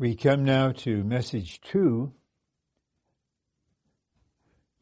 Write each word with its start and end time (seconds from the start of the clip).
We 0.00 0.14
come 0.14 0.44
now 0.44 0.70
to 0.70 1.02
message 1.02 1.60
two, 1.60 2.12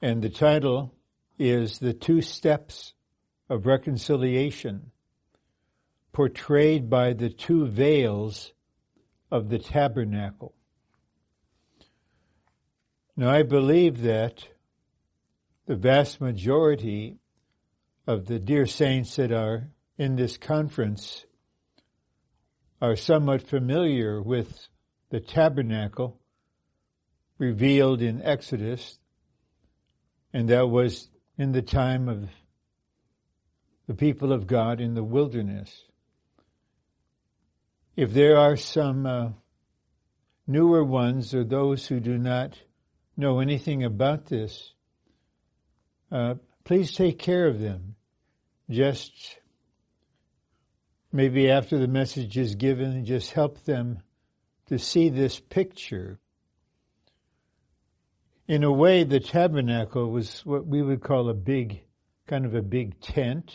and 0.03 0.21
the 0.21 0.29
title 0.29 0.93
is 1.39 1.79
The 1.79 1.95
Two 1.95 2.21
Steps 2.21 2.93
of 3.49 3.65
Reconciliation, 3.65 4.91
portrayed 6.13 6.91
by 6.91 7.15
the 7.15 7.31
two 7.31 7.65
veils 7.65 8.53
of 9.31 9.49
the 9.49 9.59
tabernacle. 9.59 10.55
Now, 13.17 13.31
I 13.31 13.43
believe 13.43 14.03
that 14.03 14.49
the 15.65 15.77
vast 15.77 16.21
majority 16.21 17.21
of 18.07 18.27
the 18.27 18.39
dear 18.39 18.67
saints 18.67 19.17
that 19.17 19.33
are 19.33 19.71
in 19.97 20.17
this 20.17 20.37
conference 20.37 21.25
are 22.83 22.97
somewhat 22.97 23.41
familiar 23.41 24.21
with 24.21 24.69
the 25.11 25.21
tabernacle 25.21 26.21
revealed 27.39 28.03
in 28.03 28.23
Exodus, 28.23 28.99
and 30.33 30.49
that 30.49 30.69
was 30.69 31.09
in 31.39 31.53
the 31.53 31.63
time 31.63 32.09
of 32.09 32.29
the 33.87 33.95
people 33.95 34.33
of 34.33 34.47
God 34.47 34.81
in 34.81 34.95
the 34.95 35.05
wilderness. 35.05 35.85
If 37.95 38.13
there 38.13 38.37
are 38.37 38.57
some 38.57 39.07
uh, 39.07 39.29
newer 40.47 40.85
ones 40.85 41.35
or 41.35 41.45
those 41.45 41.87
who 41.87 42.01
do 42.01 42.19
not 42.19 42.59
know 43.17 43.41
anything 43.41 43.85
about 43.85 44.27
this, 44.27 44.73
uh, 46.11 46.35
please 46.65 46.93
take 46.93 47.19
care 47.19 47.47
of 47.47 47.61
them. 47.61 47.95
Just 48.69 49.39
maybe 51.13 51.51
after 51.51 51.79
the 51.79 51.89
message 51.89 52.37
is 52.37 52.57
given, 52.57 53.05
just 53.05 53.33
help 53.33 53.65
them 53.65 54.01
to 54.67 54.79
see 54.79 55.09
this 55.09 55.41
picture. 55.41 56.19
In 58.49 58.65
a 58.65 58.73
way, 58.73 59.05
the 59.05 59.21
tabernacle 59.21 60.11
was 60.11 60.45
what 60.45 60.67
we 60.67 60.83
would 60.83 61.03
call 61.03 61.29
a 61.29 61.35
big, 61.35 61.83
kind 62.27 62.45
of 62.45 62.55
a 62.55 62.63
big 62.63 63.01
tent. 63.01 63.53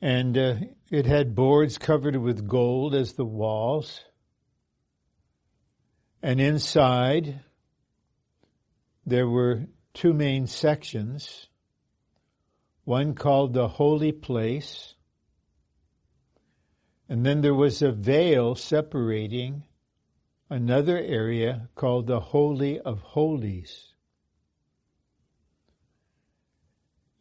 And 0.00 0.36
uh, 0.36 0.54
it 0.90 1.06
had 1.06 1.34
boards 1.34 1.78
covered 1.78 2.16
with 2.16 2.46
gold 2.46 2.94
as 2.94 3.14
the 3.14 3.24
walls. 3.24 4.04
And 6.22 6.40
inside, 6.40 7.40
there 9.06 9.28
were 9.28 9.66
two 9.92 10.12
main 10.12 10.46
sections. 10.46 11.48
One 12.84 13.14
called 13.14 13.54
the 13.54 13.68
Holy 13.68 14.12
Place, 14.12 14.93
and 17.08 17.24
then 17.24 17.40
there 17.40 17.54
was 17.54 17.82
a 17.82 17.92
veil 17.92 18.54
separating 18.54 19.64
another 20.48 20.96
area 20.96 21.68
called 21.74 22.06
the 22.06 22.20
Holy 22.20 22.80
of 22.80 23.00
Holies. 23.00 23.88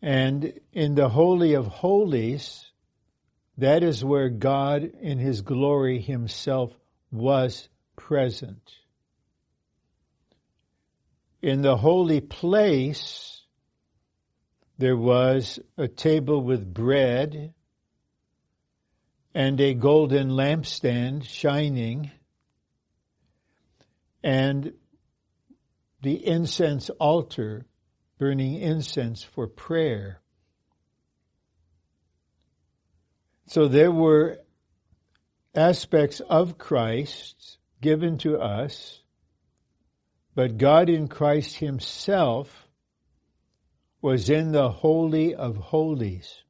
And 0.01 0.59
in 0.73 0.95
the 0.95 1.09
Holy 1.09 1.53
of 1.53 1.67
Holies, 1.67 2.71
that 3.57 3.83
is 3.83 4.03
where 4.03 4.29
God 4.29 4.83
in 4.83 5.19
His 5.19 5.41
glory 5.41 5.99
Himself 5.99 6.71
was 7.11 7.69
present. 7.95 8.73
In 11.41 11.61
the 11.61 11.77
holy 11.77 12.21
place, 12.21 13.41
there 14.77 14.97
was 14.97 15.59
a 15.77 15.87
table 15.87 16.41
with 16.41 16.73
bread 16.73 17.53
and 19.33 19.59
a 19.59 19.73
golden 19.73 20.29
lampstand 20.29 21.25
shining, 21.25 22.11
and 24.23 24.73
the 26.01 26.25
incense 26.25 26.89
altar 26.91 27.65
burning 28.19 28.55
incense 28.55 29.23
for 29.23 29.47
prayer. 29.47 30.21
So 33.47 33.67
there 33.67 33.91
were 33.91 34.39
aspects 35.55 36.19
of 36.19 36.57
Christ 36.57 37.57
given 37.81 38.17
to 38.19 38.39
us, 38.39 39.01
but 40.35 40.57
God 40.57 40.89
in 40.89 41.07
Christ 41.07 41.57
Himself 41.57 42.67
was 44.01 44.29
in 44.29 44.51
the 44.51 44.69
Holy 44.69 45.35
of 45.35 45.57
Holies. 45.57 46.42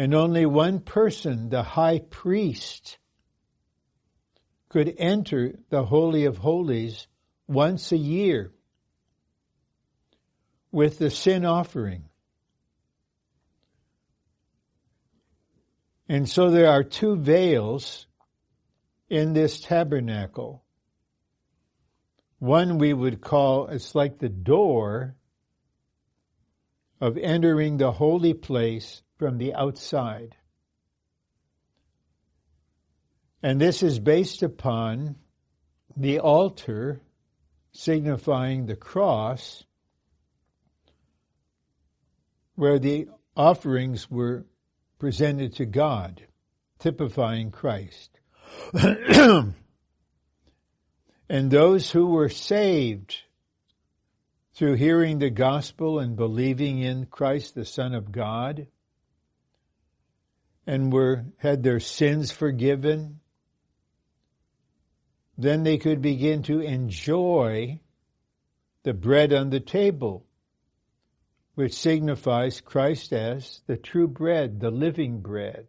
And 0.00 0.14
only 0.14 0.46
one 0.46 0.80
person, 0.80 1.50
the 1.50 1.62
high 1.62 1.98
priest, 1.98 2.96
could 4.70 4.94
enter 4.96 5.58
the 5.68 5.84
Holy 5.84 6.24
of 6.24 6.38
Holies 6.38 7.06
once 7.46 7.92
a 7.92 7.98
year 7.98 8.50
with 10.72 10.98
the 10.98 11.10
sin 11.10 11.44
offering. 11.44 12.04
And 16.08 16.26
so 16.26 16.50
there 16.50 16.70
are 16.70 16.82
two 16.82 17.16
veils 17.16 18.06
in 19.10 19.34
this 19.34 19.60
tabernacle. 19.60 20.64
One 22.38 22.78
we 22.78 22.94
would 22.94 23.20
call, 23.20 23.66
it's 23.66 23.94
like 23.94 24.18
the 24.18 24.30
door 24.30 25.14
of 27.02 27.18
entering 27.18 27.76
the 27.76 27.92
holy 27.92 28.32
place 28.32 29.02
from 29.20 29.36
the 29.36 29.52
outside. 29.52 30.34
And 33.42 33.60
this 33.60 33.82
is 33.82 33.98
based 33.98 34.42
upon 34.42 35.16
the 35.94 36.20
altar 36.20 37.02
signifying 37.72 38.64
the 38.64 38.76
cross 38.76 39.62
where 42.54 42.78
the 42.78 43.08
offerings 43.36 44.10
were 44.10 44.46
presented 44.98 45.56
to 45.56 45.66
God, 45.66 46.26
typifying 46.78 47.50
Christ. 47.50 48.18
and 48.72 49.54
those 51.28 51.90
who 51.90 52.06
were 52.06 52.30
saved 52.30 53.18
through 54.54 54.76
hearing 54.76 55.18
the 55.18 55.28
gospel 55.28 55.98
and 55.98 56.16
believing 56.16 56.78
in 56.78 57.04
Christ, 57.04 57.54
the 57.54 57.66
Son 57.66 57.94
of 57.94 58.10
God, 58.10 58.66
and 60.70 60.92
were 60.92 61.24
had 61.38 61.64
their 61.64 61.80
sins 61.80 62.30
forgiven, 62.30 63.18
then 65.36 65.64
they 65.64 65.78
could 65.78 66.00
begin 66.00 66.44
to 66.44 66.60
enjoy 66.60 67.80
the 68.84 68.94
bread 68.94 69.32
on 69.32 69.50
the 69.50 69.58
table, 69.58 70.24
which 71.56 71.72
signifies 71.72 72.60
Christ 72.60 73.12
as 73.12 73.62
the 73.66 73.76
true 73.76 74.06
bread, 74.06 74.60
the 74.60 74.70
living 74.70 75.22
bread. 75.22 75.66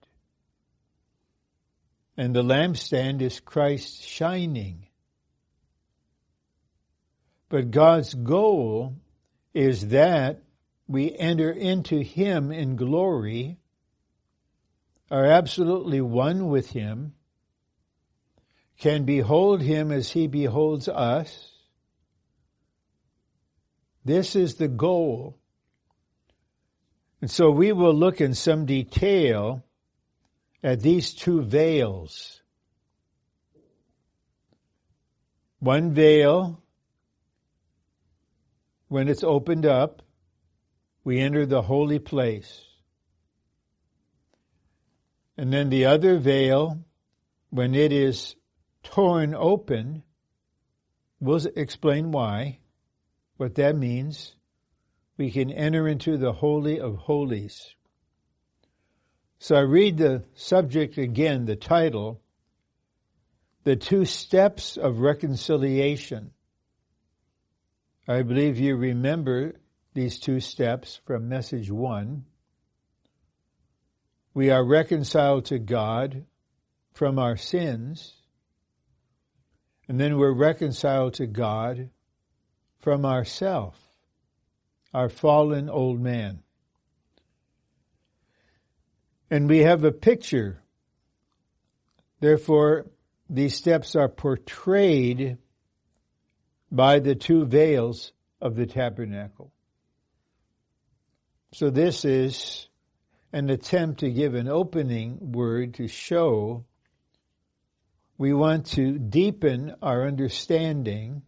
And 2.15 2.35
the 2.35 2.43
lampstand 2.43 3.23
is 3.23 3.39
Christ 3.39 4.03
shining. 4.03 4.85
But 7.49 7.71
God's 7.71 8.13
goal 8.13 8.97
is 9.51 9.87
that 9.87 10.43
we 10.87 11.11
enter 11.17 11.49
into 11.49 12.03
Him 12.03 12.51
in 12.51 12.75
glory 12.75 13.57
are 15.11 15.25
absolutely 15.25 15.99
one 15.99 16.47
with 16.47 16.71
Him, 16.71 17.13
can 18.79 19.03
behold 19.03 19.61
Him 19.61 19.91
as 19.91 20.09
He 20.09 20.27
beholds 20.27 20.87
us. 20.87 21.51
This 24.05 24.37
is 24.37 24.55
the 24.55 24.69
goal. 24.69 25.37
And 27.19 27.29
so 27.29 27.51
we 27.51 27.73
will 27.73 27.93
look 27.93 28.21
in 28.21 28.33
some 28.33 28.65
detail 28.65 29.63
at 30.63 30.79
these 30.79 31.13
two 31.13 31.41
veils. 31.41 32.41
One 35.59 35.93
veil, 35.93 36.63
when 38.87 39.09
it's 39.09 39.23
opened 39.23 39.65
up, 39.65 40.01
we 41.03 41.19
enter 41.19 41.45
the 41.45 41.61
holy 41.61 41.99
place. 41.99 42.70
And 45.37 45.51
then 45.51 45.69
the 45.69 45.85
other 45.85 46.17
veil, 46.17 46.83
when 47.49 47.73
it 47.73 47.91
is 47.91 48.35
torn 48.83 49.33
open, 49.33 50.03
we'll 51.19 51.45
explain 51.55 52.11
why, 52.11 52.59
what 53.37 53.55
that 53.55 53.75
means. 53.75 54.35
We 55.17 55.31
can 55.31 55.51
enter 55.51 55.87
into 55.87 56.17
the 56.17 56.33
Holy 56.33 56.79
of 56.79 56.95
Holies. 56.95 57.75
So 59.39 59.55
I 59.55 59.61
read 59.61 59.97
the 59.97 60.23
subject 60.33 60.97
again, 60.97 61.45
the 61.45 61.55
title, 61.55 62.21
The 63.63 63.75
Two 63.75 64.05
Steps 64.05 64.77
of 64.77 64.99
Reconciliation. 64.99 66.31
I 68.07 68.23
believe 68.23 68.59
you 68.59 68.75
remember 68.75 69.53
these 69.93 70.19
two 70.19 70.39
steps 70.39 71.01
from 71.05 71.29
message 71.29 71.69
one. 71.71 72.25
We 74.33 74.49
are 74.49 74.63
reconciled 74.63 75.45
to 75.45 75.59
God 75.59 76.25
from 76.93 77.19
our 77.19 77.35
sins, 77.35 78.13
and 79.87 79.99
then 79.99 80.17
we're 80.17 80.33
reconciled 80.33 81.15
to 81.15 81.27
God 81.27 81.89
from 82.79 83.05
ourself, 83.05 83.77
our 84.93 85.09
fallen 85.09 85.69
old 85.69 85.99
man. 85.99 86.43
And 89.29 89.49
we 89.49 89.59
have 89.59 89.83
a 89.83 89.91
picture. 89.91 90.61
Therefore, 92.19 92.87
these 93.29 93.55
steps 93.55 93.95
are 93.95 94.09
portrayed 94.09 95.37
by 96.71 96.99
the 96.99 97.15
two 97.15 97.45
veils 97.45 98.13
of 98.39 98.55
the 98.55 98.65
tabernacle. 98.65 99.51
So 101.53 101.69
this 101.69 102.05
is 102.05 102.67
an 103.33 103.49
attempt 103.49 103.99
to 104.01 104.11
give 104.11 104.33
an 104.33 104.47
opening 104.47 105.31
word 105.31 105.73
to 105.75 105.87
show 105.87 106.65
we 108.17 108.33
want 108.33 108.67
to 108.67 108.99
deepen 108.99 109.73
our 109.81 110.05
understanding 110.05 111.23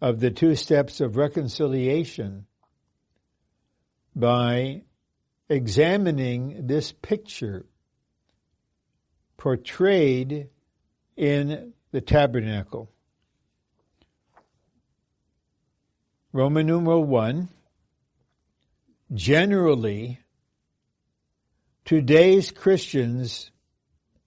of 0.00 0.18
the 0.18 0.30
two 0.30 0.56
steps 0.56 1.00
of 1.00 1.16
reconciliation 1.16 2.46
by 4.16 4.82
examining 5.48 6.66
this 6.66 6.90
picture 6.90 7.66
portrayed 9.36 10.48
in 11.16 11.72
the 11.92 12.00
tabernacle. 12.00 12.90
Roman 16.32 16.66
numeral 16.66 17.04
1. 17.04 17.48
Generally, 19.14 20.18
today's 21.90 22.52
Christians 22.52 23.50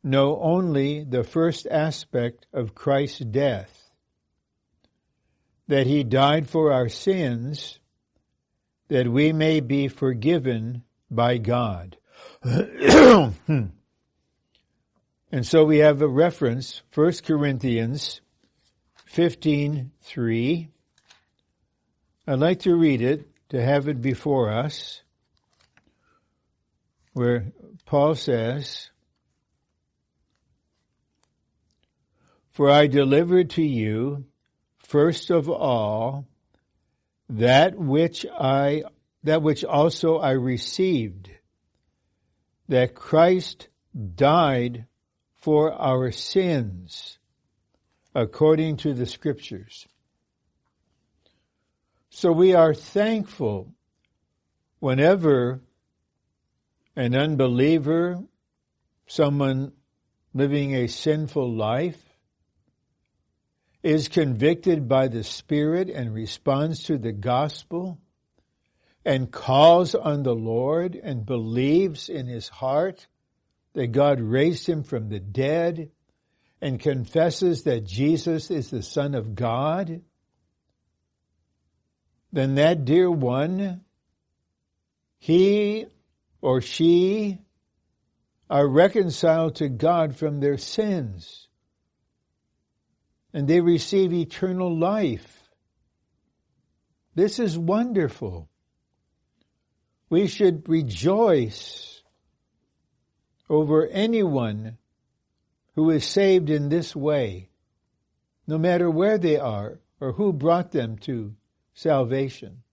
know 0.03 0.37
only 0.41 1.05
the 1.05 1.23
first 1.23 1.65
aspect 1.65 2.45
of 2.51 2.75
Christ's 2.75 3.19
death, 3.19 3.89
that 5.69 5.87
he 5.87 6.03
died 6.03 6.49
for 6.49 6.73
our 6.73 6.89
sins, 6.89 7.79
that 8.89 9.07
we 9.07 9.31
may 9.31 9.61
be 9.61 9.87
forgiven 9.87 10.83
by 11.09 11.37
God. 11.37 11.95
and 12.43 13.71
so 15.41 15.63
we 15.63 15.77
have 15.77 16.01
a 16.01 16.07
reference, 16.09 16.81
1 16.93 17.13
Corinthians 17.23 18.19
15:3. 19.09 20.67
I'd 22.27 22.39
like 22.39 22.59
to 22.59 22.75
read 22.75 23.01
it 23.01 23.25
to 23.51 23.63
have 23.63 23.87
it 23.87 24.01
before 24.01 24.49
us, 24.51 25.03
where 27.13 27.51
Paul 27.85 28.15
says, 28.15 28.89
For 32.51 32.69
I 32.69 32.87
delivered 32.87 33.51
to 33.51 33.63
you, 33.63 34.25
first 34.77 35.31
of 35.31 35.49
all, 35.49 36.27
that 37.29 37.77
which 37.77 38.25
I, 38.27 38.83
that 39.23 39.41
which 39.41 39.63
also 39.63 40.17
I 40.17 40.31
received, 40.31 41.31
that 42.67 42.93
Christ 42.93 43.69
died 44.15 44.85
for 45.35 45.73
our 45.73 46.11
sins, 46.11 47.17
according 48.13 48.77
to 48.77 48.93
the 48.93 49.05
scriptures. 49.05 49.87
So 52.09 52.31
we 52.31 52.53
are 52.53 52.75
thankful 52.75 53.73
whenever 54.79 55.61
an 56.95 57.15
unbeliever, 57.15 58.21
someone 59.07 59.71
living 60.33 60.75
a 60.75 60.87
sinful 60.87 61.51
life, 61.51 62.01
is 63.81 64.07
convicted 64.07 64.87
by 64.87 65.07
the 65.07 65.23
Spirit 65.23 65.89
and 65.89 66.13
responds 66.13 66.83
to 66.83 66.97
the 66.97 67.11
gospel 67.11 67.99
and 69.05 69.31
calls 69.31 69.93
on 69.93 70.23
the 70.23 70.35
Lord 70.35 70.95
and 70.95 71.25
believes 71.25 72.07
in 72.07 72.27
his 72.27 72.47
heart 72.47 73.07
that 73.73 73.87
God 73.87 74.21
raised 74.21 74.67
him 74.67 74.83
from 74.83 75.09
the 75.09 75.19
dead 75.19 75.91
and 76.61 76.79
confesses 76.79 77.63
that 77.63 77.85
Jesus 77.85 78.49
is 78.49 78.69
the 78.69 78.81
Son 78.81 79.15
of 79.15 79.35
God, 79.35 80.01
then 82.31 82.55
that 82.55 82.85
dear 82.85 83.11
one, 83.11 83.81
he 85.19 85.87
or 86.43 86.59
she 86.59 87.39
are 88.49 88.67
reconciled 88.67 89.55
to 89.55 89.69
God 89.69 90.17
from 90.17 90.41
their 90.41 90.57
sins 90.57 91.47
and 93.33 93.47
they 93.47 93.61
receive 93.61 94.11
eternal 94.11 94.77
life. 94.77 95.49
This 97.15 97.39
is 97.39 97.57
wonderful. 97.57 98.49
We 100.09 100.27
should 100.27 100.67
rejoice 100.67 102.03
over 103.49 103.87
anyone 103.87 104.77
who 105.75 105.91
is 105.91 106.03
saved 106.03 106.49
in 106.49 106.67
this 106.67 106.93
way, 106.93 107.51
no 108.47 108.57
matter 108.57 108.91
where 108.91 109.17
they 109.17 109.37
are 109.37 109.79
or 110.01 110.11
who 110.11 110.33
brought 110.33 110.73
them 110.73 110.97
to 110.97 111.35
salvation. 111.73 112.63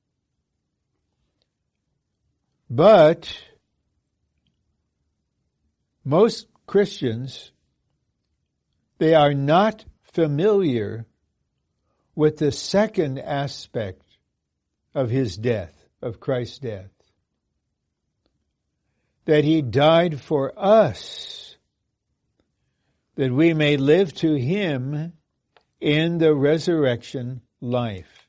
But 2.69 3.33
most 6.05 6.47
Christians, 6.67 7.53
they 8.99 9.15
are 9.15 9.35
not 9.35 9.85
familiar 10.13 11.07
with 12.15 12.39
the 12.39 12.53
second 12.53 13.19
aspect 13.19 14.03
of 14.95 15.11
his 15.11 15.37
death, 15.37 15.73
of 16.03 16.21
Christ's 16.21 16.59
death. 16.59 16.91
That 19.25 19.45
he 19.45 19.63
died 19.63 20.21
for 20.21 20.53
us, 20.57 21.57
that 23.15 23.33
we 23.33 23.55
may 23.55 23.77
live 23.77 24.13
to 24.15 24.35
him 24.35 25.13
in 25.81 26.19
the 26.19 26.35
resurrection 26.35 27.41
life. 27.61 28.29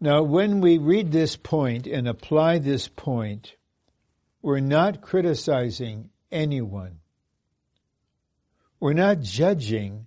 Now, 0.00 0.22
when 0.22 0.60
we 0.60 0.78
read 0.78 1.10
this 1.10 1.36
point 1.36 1.86
and 1.86 2.06
apply 2.06 2.58
this 2.58 2.86
point, 2.86 3.56
we're 4.46 4.60
not 4.60 5.00
criticizing 5.00 6.08
anyone. 6.30 7.00
We're 8.78 8.92
not 8.92 9.18
judging 9.18 10.06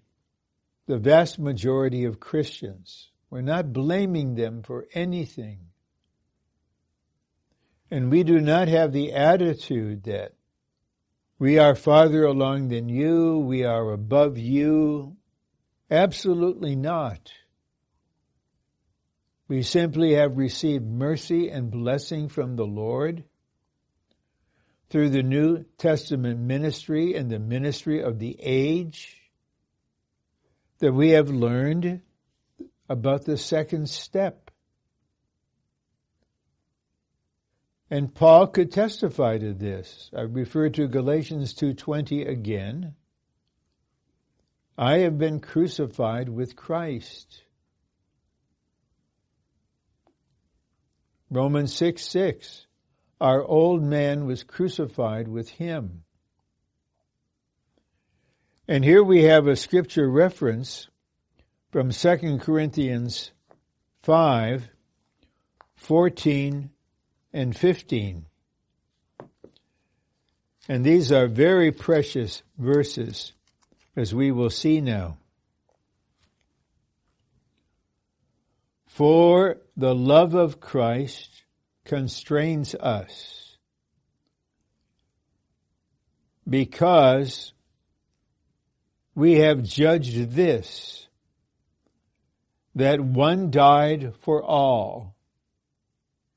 the 0.86 0.98
vast 0.98 1.38
majority 1.38 2.06
of 2.06 2.22
Christians. 2.22 3.10
We're 3.30 3.42
not 3.42 3.74
blaming 3.74 4.36
them 4.36 4.64
for 4.64 4.88
anything. 4.94 5.60
And 7.92 8.10
we 8.10 8.24
do 8.24 8.40
not 8.40 8.70
have 8.70 8.94
the 8.94 9.12
attitude 9.12 10.04
that 10.04 10.36
we 11.38 11.60
are 11.60 11.76
farther 11.76 12.24
along 12.24 12.70
than 12.70 12.88
you, 12.88 13.40
we 13.40 13.66
are 13.66 13.92
above 13.92 14.38
you. 14.38 15.18
Absolutely 15.92 16.78
not. 16.78 17.34
We 19.50 19.64
simply 19.64 20.14
have 20.14 20.38
received 20.38 20.86
mercy 20.86 21.50
and 21.50 21.70
blessing 21.70 22.30
from 22.30 22.56
the 22.56 22.66
Lord 22.66 23.26
through 24.90 25.10
the 25.10 25.24
New 25.24 25.66
Testament 25.78 26.40
ministry 26.40 27.16
and 27.16 27.30
the 27.30 27.40
ministry 27.40 28.02
of 28.02 28.20
the 28.20 28.36
age 28.40 29.18
that 30.80 30.94
we 30.94 31.10
have 31.10 31.30
learned 31.30 32.02
about 32.88 33.26
the 33.26 33.38
second 33.38 33.88
step. 33.90 34.50
And 37.92 38.14
Paul 38.14 38.48
could 38.48 38.72
testify 38.72 39.38
to 39.38 39.54
this. 39.54 40.10
I 40.16 40.22
refer 40.22 40.70
to 40.70 40.88
Galatians 40.88 41.54
2:20 41.54 42.24
again. 42.24 42.96
I 44.78 45.00
have 45.00 45.18
been 45.18 45.40
crucified 45.40 46.30
with 46.30 46.56
Christ. 46.56 47.44
Romans 51.30 51.74
6 51.74 52.04
6 52.04 52.66
our 53.20 53.44
old 53.44 53.84
man 53.84 54.26
was 54.26 54.44
crucified 54.44 55.28
with 55.28 55.50
him. 55.50 56.04
And 58.68 58.84
here 58.84 59.04
we 59.04 59.24
have 59.24 59.48
a 59.48 59.56
scripture 59.56 60.10
reference 60.10 60.88
from 61.72 61.92
2 61.92 62.38
Corinthians 62.40 63.32
5 64.04 64.70
14 65.76 66.70
and 67.34 67.56
15. 67.56 68.26
And 70.68 70.86
these 70.86 71.12
are 71.12 71.28
very 71.28 71.72
precious 71.72 72.44
verses, 72.58 73.34
as 73.96 74.14
we 74.14 74.32
will 74.32 74.50
see 74.50 74.82
now. 74.82 75.18
For 78.86 79.58
the 79.76 79.96
love 79.96 80.36
of 80.36 80.60
Christ 80.60 81.39
constrains 81.90 82.76
us, 82.76 83.58
because 86.48 87.52
we 89.16 89.40
have 89.40 89.64
judged 89.64 90.34
this, 90.34 91.08
that 92.76 93.00
one 93.00 93.50
died 93.50 94.14
for 94.22 94.44
all. 94.44 95.16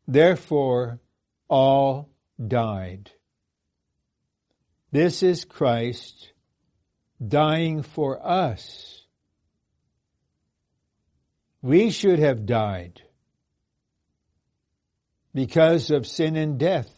Therefore, 0.09 1.01
all 1.49 2.09
died. 2.49 3.11
This 4.91 5.23
is 5.23 5.45
Christ 5.45 6.33
dying 7.27 7.83
for 7.83 8.27
us. 8.27 9.05
We 11.61 11.91
should 11.91 12.21
have 12.21 12.47
died 12.47 13.03
because 15.35 15.91
of 15.91 16.07
sin 16.07 16.37
and 16.37 16.59
death, 16.59 16.91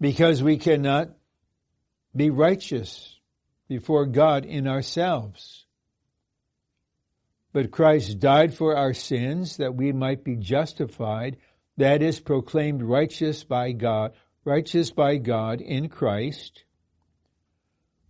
because 0.00 0.42
we 0.42 0.58
cannot 0.58 1.10
be 2.14 2.30
righteous 2.30 3.18
before 3.68 4.06
God 4.06 4.44
in 4.44 4.68
ourselves. 4.68 5.64
But 7.52 7.70
Christ 7.70 8.18
died 8.18 8.54
for 8.54 8.76
our 8.76 8.92
sins 8.92 9.58
that 9.58 9.74
we 9.74 9.92
might 9.92 10.24
be 10.24 10.36
justified, 10.36 11.36
that 11.76 12.02
is, 12.02 12.20
proclaimed 12.20 12.82
righteous 12.82 13.44
by 13.44 13.72
God, 13.72 14.12
righteous 14.44 14.90
by 14.90 15.16
God 15.16 15.60
in 15.60 15.88
Christ. 15.88 16.64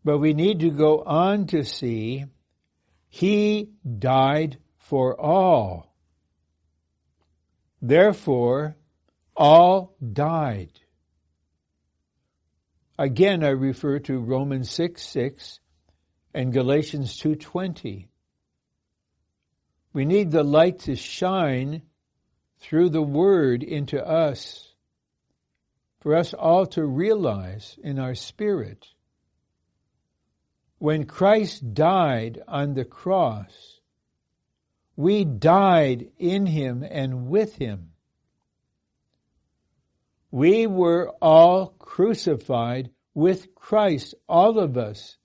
But 0.02 0.18
we 0.18 0.34
need 0.34 0.60
to 0.60 0.70
go 0.70 1.02
on 1.02 1.46
to 1.48 1.64
see 1.64 2.24
He 3.08 3.70
died 3.98 4.58
for 4.78 5.18
all. 5.18 5.93
Therefore, 7.86 8.76
all 9.36 9.94
died. 10.00 10.80
Again, 12.98 13.44
I 13.44 13.50
refer 13.50 13.98
to 13.98 14.18
Romans 14.18 14.70
6 14.70 15.02
6 15.02 15.60
and 16.32 16.50
Galatians 16.50 17.20
2.20. 17.20 18.06
We 19.92 20.06
need 20.06 20.30
the 20.30 20.42
light 20.42 20.78
to 20.80 20.96
shine 20.96 21.82
through 22.58 22.88
the 22.88 23.02
Word 23.02 23.62
into 23.62 24.02
us 24.02 24.74
for 26.00 26.14
us 26.14 26.32
all 26.32 26.64
to 26.68 26.86
realize 26.86 27.78
in 27.82 27.98
our 27.98 28.14
spirit. 28.14 28.86
When 30.78 31.04
Christ 31.04 31.74
died 31.74 32.42
on 32.48 32.72
the 32.72 32.86
cross, 32.86 33.73
we 34.96 35.24
died 35.24 36.08
in 36.18 36.46
him 36.46 36.84
and 36.88 37.28
with 37.28 37.56
him. 37.56 37.90
We 40.30 40.66
were 40.66 41.10
all 41.20 41.68
crucified 41.78 42.90
with 43.14 43.54
Christ, 43.54 44.14
all 44.28 44.58
of 44.58 44.76
us, 44.76 45.16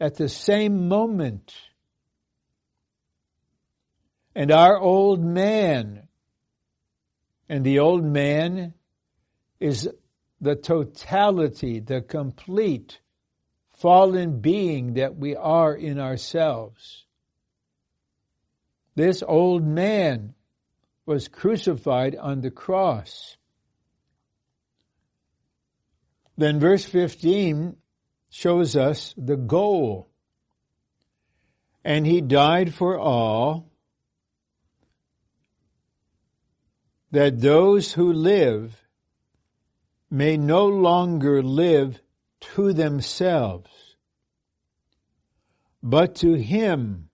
at 0.00 0.16
the 0.16 0.28
same 0.28 0.88
moment. 0.88 1.54
And 4.34 4.50
our 4.50 4.78
old 4.78 5.22
man, 5.22 6.08
and 7.48 7.64
the 7.64 7.80
old 7.80 8.04
man 8.04 8.74
is 9.58 9.88
the 10.40 10.56
totality, 10.56 11.80
the 11.80 12.00
complete 12.00 13.00
fallen 13.70 14.40
being 14.40 14.94
that 14.94 15.16
we 15.16 15.36
are 15.36 15.74
in 15.74 15.98
ourselves. 15.98 17.04
This 18.94 19.22
old 19.26 19.64
man 19.64 20.34
was 21.06 21.28
crucified 21.28 22.16
on 22.16 22.40
the 22.40 22.50
cross. 22.50 23.36
Then 26.36 26.58
verse 26.58 26.84
15 26.84 27.76
shows 28.30 28.76
us 28.76 29.14
the 29.16 29.36
goal. 29.36 30.08
And 31.84 32.06
he 32.06 32.20
died 32.20 32.72
for 32.74 32.98
all, 32.98 33.70
that 37.10 37.40
those 37.40 37.92
who 37.92 38.12
live 38.12 38.86
may 40.10 40.36
no 40.36 40.66
longer 40.66 41.42
live 41.42 42.00
to 42.40 42.72
themselves, 42.72 43.96
but 45.82 46.14
to 46.16 46.34
him 46.34 47.09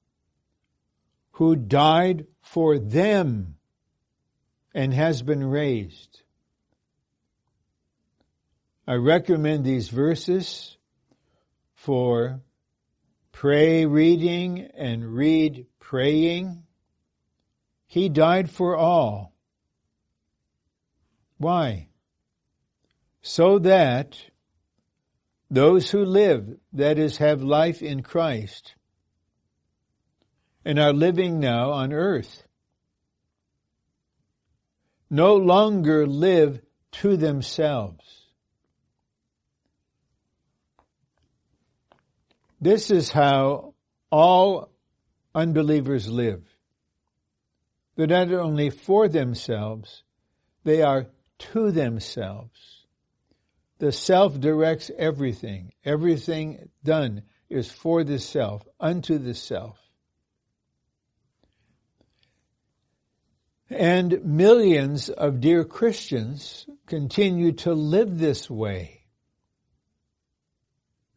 who 1.36 1.56
died 1.56 2.26
for 2.42 2.78
them 2.78 3.56
and 4.74 4.92
has 4.92 5.22
been 5.22 5.44
raised. 5.44 6.22
I 8.86 8.94
recommend 8.94 9.64
these 9.64 9.88
verses 9.88 10.76
for 11.74 12.40
pray 13.32 13.86
reading 13.86 14.68
and 14.76 15.14
read 15.14 15.66
praying. 15.80 16.62
He 17.86 18.08
died 18.08 18.50
for 18.50 18.76
all. 18.76 19.32
Why? 21.38 21.88
so 23.26 23.58
that 23.58 24.16
those 25.50 25.90
who 25.90 26.04
live, 26.04 26.58
that 26.72 26.96
is, 26.96 27.16
have 27.16 27.42
life 27.42 27.82
in 27.82 28.00
Christ, 28.04 28.76
and 30.66 30.80
are 30.80 30.92
living 30.92 31.38
now 31.38 31.70
on 31.70 31.92
earth, 31.92 32.42
no 35.08 35.36
longer 35.36 36.08
live 36.08 36.60
to 36.90 37.16
themselves. 37.16 38.04
This 42.60 42.90
is 42.90 43.12
how 43.12 43.74
all 44.10 44.72
unbelievers 45.36 46.08
live. 46.08 46.42
They're 47.94 48.08
not 48.08 48.32
only 48.32 48.70
for 48.70 49.06
themselves, 49.06 50.02
they 50.64 50.82
are 50.82 51.06
to 51.38 51.70
themselves. 51.70 52.86
The 53.78 53.92
self 53.92 54.40
directs 54.40 54.90
everything. 54.98 55.74
Everything 55.84 56.70
done 56.82 57.22
is 57.48 57.70
for 57.70 58.02
the 58.02 58.18
self, 58.18 58.66
unto 58.80 59.18
the 59.18 59.34
self. 59.34 59.78
And 63.68 64.24
millions 64.24 65.08
of 65.08 65.40
dear 65.40 65.64
Christians 65.64 66.66
continue 66.86 67.52
to 67.52 67.72
live 67.72 68.18
this 68.18 68.48
way. 68.48 69.04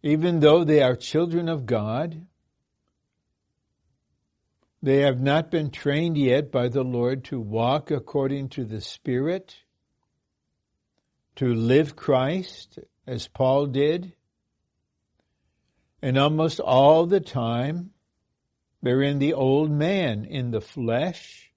Even 0.02 0.40
though 0.40 0.64
they 0.64 0.82
are 0.82 0.96
children 0.96 1.50
of 1.50 1.66
God, 1.66 2.26
they 4.82 5.02
have 5.02 5.20
not 5.20 5.52
been 5.52 5.72
trained 5.72 6.18
yet 6.18 6.52
by 6.52 6.70
the 6.70 6.84
Lord 6.84 7.26
to 7.26 7.40
walk 7.40 7.92
according 7.92 8.50
to 8.50 8.64
the 8.64 8.82
Spirit 8.82 9.58
to 11.36 11.54
live 11.54 11.96
Christ 11.96 12.80
as 13.06 13.28
Paul 13.28 13.68
did. 13.68 14.14
And 16.02 16.18
almost 16.18 16.60
all 16.60 17.06
the 17.06 17.20
time, 17.20 17.92
they're 18.82 19.02
in 19.02 19.20
the 19.20 19.34
old 19.34 19.70
man, 19.70 20.26
in 20.26 20.52
the 20.52 20.62
flesh, 20.62 21.49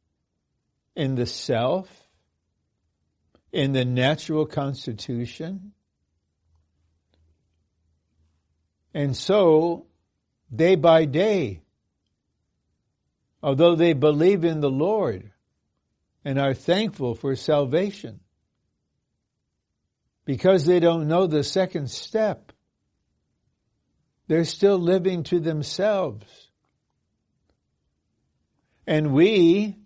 in 0.95 1.15
the 1.15 1.27
self, 1.27 1.89
in 3.53 3.73
the 3.73 3.85
natural 3.85 4.47
constitution. 4.47 5.73
And 8.95 9.17
so, 9.17 9.87
day 10.55 10.75
by 10.75 11.07
day, 11.07 11.63
although 13.43 13.75
they 13.75 13.95
believe 13.95 14.45
in 14.45 14.61
the 14.61 14.71
Lord 14.71 15.31
and 16.25 16.39
are 16.39 16.55
thankful 16.55 17.15
for 17.15 17.35
salvation, 17.35 18.21
because 20.25 20.67
they 20.67 20.81
don't 20.81 21.09
know 21.09 21.27
the 21.27 21.43
second 21.43 21.91
step. 21.91 22.53
They're 24.29 24.45
still 24.45 24.79
living 24.79 25.25
to 25.25 25.41
themselves. 25.41 26.49
And 28.87 29.13
we, 29.13 29.77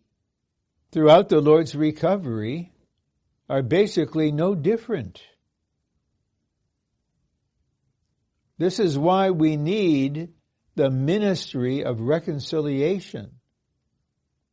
throughout 0.96 1.28
the 1.28 1.42
Lord's 1.42 1.74
recovery, 1.74 2.72
are 3.50 3.60
basically 3.60 4.32
no 4.32 4.54
different. 4.54 5.20
This 8.56 8.78
is 8.78 8.96
why 8.96 9.28
we 9.28 9.58
need 9.58 10.30
the 10.74 10.88
ministry 10.88 11.84
of 11.84 12.00
reconciliation 12.00 13.32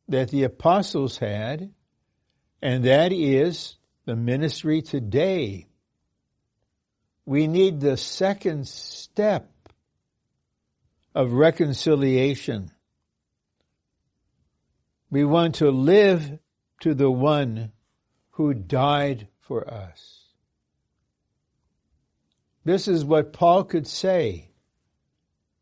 that 0.09 0.31
the 0.31 0.43
apostles 0.43 1.17
had, 1.17 1.71
and 2.61 2.83
that 2.83 3.13
is 3.13 3.77
the 4.03 4.17
ministry 4.17 4.81
today 4.81 5.67
we 7.25 7.47
need 7.47 7.79
the 7.79 7.95
second 7.95 8.67
step 8.67 9.49
of 11.15 11.31
reconciliation. 11.31 12.69
We 15.13 15.23
want 15.25 15.53
to 15.55 15.69
live 15.69 16.39
to 16.79 16.95
the 16.95 17.11
one 17.11 17.71
who 18.31 18.55
died 18.55 19.27
for 19.41 19.71
us. 19.71 20.23
This 22.65 22.87
is 22.87 23.05
what 23.05 23.31
Paul 23.31 23.63
could 23.63 23.85
say. 23.85 24.49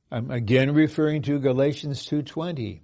I'm 0.10 0.32
again 0.32 0.74
referring 0.74 1.24
to 1.24 1.38
Galatians 1.38 2.06
2:20. 2.06 2.84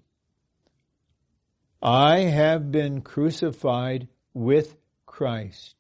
I 1.82 2.18
have 2.24 2.70
been 2.70 3.00
crucified 3.00 4.10
with 4.34 4.76
Christ. 5.06 5.78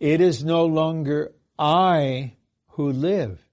It 0.00 0.20
is 0.20 0.42
no 0.42 0.66
longer 0.66 1.32
I 1.56 2.34
who 2.70 2.90
live, 2.90 3.46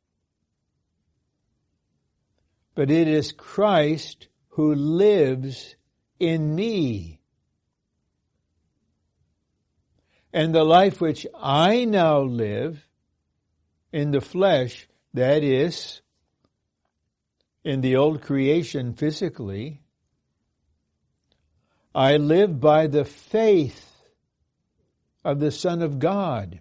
but 2.73 2.89
it 2.89 3.07
is 3.07 3.31
Christ 3.31 4.28
who 4.59 4.75
lives 4.75 5.77
in 6.19 6.53
me. 6.53 7.21
And 10.33 10.53
the 10.53 10.65
life 10.65 10.99
which 10.99 11.25
I 11.33 11.85
now 11.85 12.19
live 12.19 12.85
in 13.93 14.11
the 14.11 14.19
flesh, 14.19 14.85
that 15.13 15.45
is, 15.45 16.01
in 17.63 17.79
the 17.79 17.95
old 17.95 18.21
creation 18.21 18.95
physically, 18.95 19.81
I 21.95 22.17
live 22.17 22.59
by 22.59 22.87
the 22.87 23.05
faith 23.05 24.03
of 25.23 25.39
the 25.39 25.51
Son 25.51 25.81
of 25.81 25.99
God. 25.99 26.59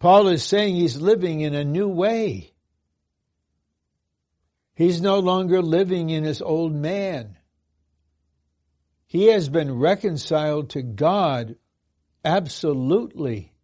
Paul 0.00 0.26
is 0.26 0.42
saying 0.42 0.74
he's 0.74 1.00
living 1.00 1.42
in 1.42 1.54
a 1.54 1.62
new 1.62 1.86
way. 1.86 2.55
He's 4.76 5.00
no 5.00 5.20
longer 5.20 5.62
living 5.62 6.10
in 6.10 6.22
his 6.22 6.42
old 6.42 6.74
man. 6.74 7.38
He 9.06 9.28
has 9.28 9.48
been 9.48 9.78
reconciled 9.78 10.70
to 10.70 10.82
God 10.82 11.56
absolutely. 12.22 13.54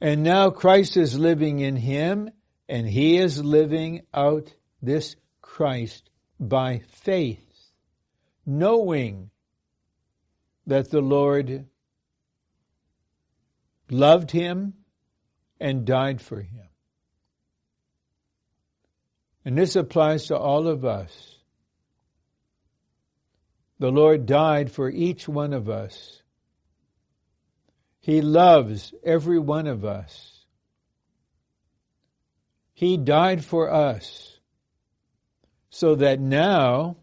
And 0.00 0.24
now 0.24 0.50
Christ 0.50 0.96
is 0.96 1.16
living 1.16 1.60
in 1.60 1.76
him, 1.76 2.30
and 2.68 2.88
he 2.88 3.16
is 3.16 3.42
living 3.42 4.02
out 4.12 4.52
this 4.82 5.14
Christ 5.40 6.10
by 6.40 6.82
faith, 6.88 7.70
knowing 8.44 9.30
that 10.66 10.90
the 10.90 11.00
Lord 11.00 11.66
loved 13.88 14.32
him 14.32 14.74
and 15.60 15.84
died 15.84 16.20
for 16.20 16.40
him. 16.40 16.66
And 19.44 19.58
this 19.58 19.76
applies 19.76 20.26
to 20.26 20.38
all 20.38 20.66
of 20.66 20.84
us. 20.84 21.36
The 23.78 23.90
Lord 23.90 24.24
died 24.24 24.70
for 24.70 24.88
each 24.88 25.28
one 25.28 25.52
of 25.52 25.68
us. 25.68 26.22
He 28.00 28.22
loves 28.22 28.94
every 29.02 29.38
one 29.38 29.66
of 29.66 29.84
us. 29.84 30.44
He 32.72 32.96
died 32.96 33.44
for 33.44 33.72
us 33.72 34.38
so 35.70 35.94
that 35.96 36.20
now, 36.20 36.96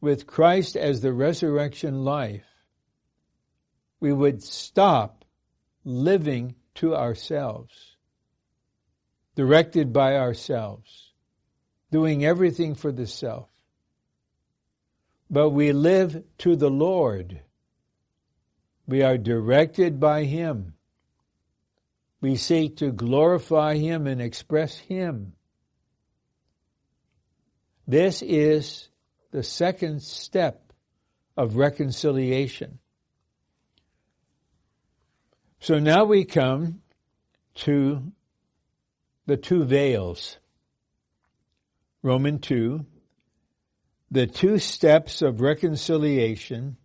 with 0.00 0.26
Christ 0.26 0.76
as 0.76 1.00
the 1.00 1.12
resurrection 1.12 2.04
life, 2.04 2.46
we 4.00 4.12
would 4.12 4.42
stop 4.42 5.24
living 5.84 6.54
to 6.76 6.94
ourselves, 6.94 7.96
directed 9.36 9.92
by 9.92 10.16
ourselves, 10.16 11.13
doing 11.94 12.24
everything 12.24 12.74
for 12.74 12.90
the 12.90 13.06
self. 13.06 13.48
But 15.30 15.50
we 15.50 15.70
live 15.70 16.24
to 16.38 16.56
the 16.56 16.68
Lord. 16.68 17.40
We 18.88 19.02
are 19.02 19.16
directed 19.16 20.00
by 20.00 20.24
Him. 20.24 20.74
We 22.20 22.34
seek 22.34 22.78
to 22.78 22.90
glorify 22.90 23.76
Him 23.76 24.08
and 24.08 24.20
express 24.20 24.76
Him. 24.76 25.34
This 27.86 28.22
is 28.22 28.88
the 29.30 29.44
second 29.44 30.02
step 30.02 30.72
of 31.36 31.54
reconciliation. 31.54 32.80
So 35.60 35.78
now 35.78 36.06
we 36.06 36.24
come 36.24 36.80
to 37.66 38.02
the 39.26 39.36
two 39.36 39.62
veils. 39.62 40.38
Roman 42.04 42.38
2, 42.38 42.84
the 44.10 44.26
two 44.26 44.58
steps 44.58 45.22
of 45.22 45.40
reconciliation 45.40 46.76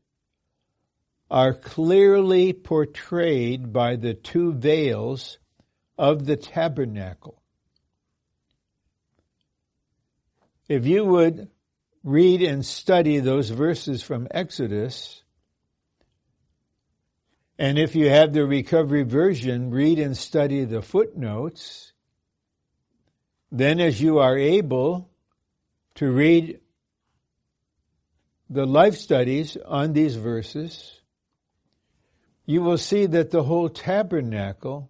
are 1.30 1.54
clearly 1.54 2.54
portrayed 2.54 3.74
by 3.74 3.98
the 3.98 4.14
two 4.14 4.54
veils 4.54 5.38
of 5.98 6.26
the 6.26 6.38
tabernacle. 6.38 7.42
If 10.70 10.86
you 10.86 11.04
would 11.04 11.50
read 12.02 12.42
and 12.42 12.66
study 12.66 13.20
those 13.20 13.50
verses 13.50 14.02
from 14.02 14.26
Exodus, 14.32 15.22
and 17.58 17.78
if 17.78 17.94
you 17.94 18.08
have 18.08 18.32
the 18.32 18.46
recovery 18.46 19.04
version, 19.04 19.70
read 19.70 20.00
and 20.00 20.16
study 20.16 20.64
the 20.64 20.82
footnotes. 20.82 21.92
Then, 23.52 23.82
as 23.82 24.00
you 24.00 24.20
are 24.20 24.38
able 24.38 25.09
to 26.00 26.10
read 26.10 26.62
the 28.50 28.66
life 28.66 28.96
studies 28.96 29.58
on 29.66 29.92
these 29.92 30.16
verses, 30.16 31.02
you 32.46 32.62
will 32.62 32.78
see 32.78 33.06
that 33.06 33.32
the 33.32 33.44
whole 33.44 33.68
tabernacle 33.68 34.90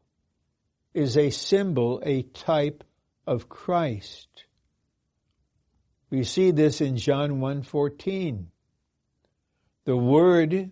is 0.93 1.17
a 1.17 1.31
symbol, 1.31 1.99
a 2.05 2.21
type 2.21 2.83
of 3.25 3.49
Christ. 3.49 4.45
We 6.11 6.23
see 6.23 6.51
this 6.51 6.79
in 6.79 6.95
John 6.97 7.39
1:14. 7.39 8.51
The 9.85 9.97
word 9.97 10.69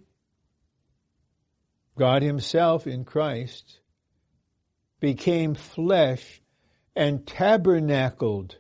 God 1.96 2.22
Himself 2.22 2.86
in 2.86 3.06
Christ, 3.06 3.80
became 5.00 5.56
flesh 5.56 6.42
and 6.96 7.26
tabernacled 7.26 8.58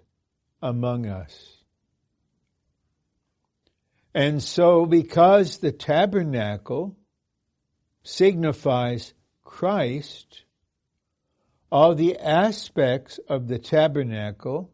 among 0.59 1.05
us. 1.05 1.56
And 4.17 4.41
so, 4.41 4.87
because 4.87 5.59
the 5.59 5.71
tabernacle 5.71 6.97
signifies 8.01 9.13
Christ, 9.43 10.41
all 11.71 11.93
the 11.93 12.17
aspects 12.17 13.19
of 13.29 13.47
the 13.47 13.59
tabernacle 13.59 14.71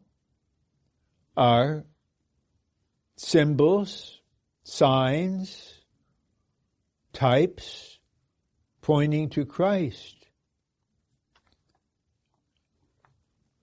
are 1.36 1.84
symbols, 3.18 4.18
signs, 4.62 5.74
types, 7.12 7.98
pointing 8.80 9.28
to 9.28 9.44
Christ. 9.44 10.16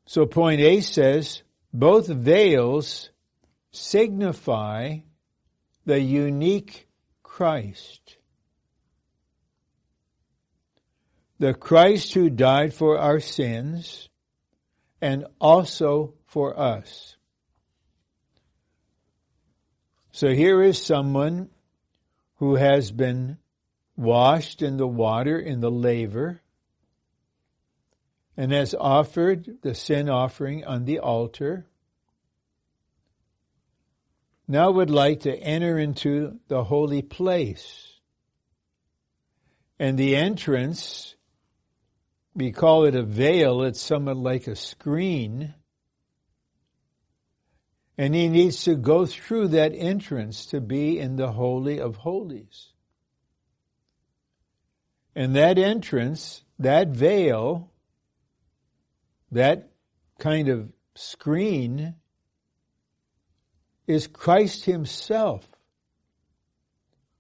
So 0.06 0.28
point 0.28 0.62
A 0.62 0.82
says 0.82 1.42
both 1.74 2.06
veils 2.06 3.10
signify 3.72 5.00
the 5.86 6.00
unique 6.00 6.88
Christ. 7.24 8.18
The 11.40 11.54
Christ 11.54 12.14
who 12.14 12.30
died 12.30 12.74
for 12.74 13.00
our 13.00 13.20
sins 13.20 14.10
and 15.02 15.26
also 15.40 16.14
for 16.28 16.60
us. 16.60 17.18
So 20.12 20.34
here 20.34 20.62
is 20.62 20.82
someone 20.82 21.50
who 22.36 22.56
has 22.56 22.92
been 22.92 23.38
washed 23.96 24.62
in 24.62 24.78
the 24.78 24.88
water 24.88 25.40
in 25.40 25.62
the 25.62 25.72
laver, 25.72 26.42
and 28.36 28.52
has 28.52 28.74
offered 28.74 29.58
the 29.62 29.76
sin 29.76 30.10
offering 30.10 30.66
on 30.66 30.86
the 30.86 31.00
altar, 31.00 31.66
now 34.52 34.70
would 34.70 34.90
like 34.90 35.22
to 35.22 35.34
enter 35.34 35.80
into 35.80 36.38
the 36.50 36.62
holy 36.62 37.02
place. 37.02 37.88
And 39.80 39.98
the 39.98 40.18
entrance, 40.18 41.16
we 42.36 42.52
call 42.52 42.84
it 42.84 42.94
a 42.94 43.02
veil, 43.02 43.64
it's 43.64 43.82
somewhat 43.82 44.18
like 44.18 44.48
a 44.48 44.58
screen. 44.58 45.54
And 47.98 48.14
he 48.14 48.28
needs 48.28 48.66
to 48.66 48.76
go 48.76 49.06
through 49.06 49.48
that 49.50 49.72
entrance 49.74 50.46
to 50.48 50.60
be 50.60 51.00
in 51.00 51.16
the 51.16 51.32
Holy 51.32 51.80
of 51.80 51.96
Holies. 51.96 52.74
And 55.16 55.34
that 55.38 55.58
entrance, 55.58 56.44
that 56.60 56.90
veil, 56.90 57.72
that 59.32 59.72
kind 60.20 60.50
of 60.50 60.74
screen 60.94 61.96
is 63.92 64.08
Christ 64.08 64.66
Himself 64.66 65.48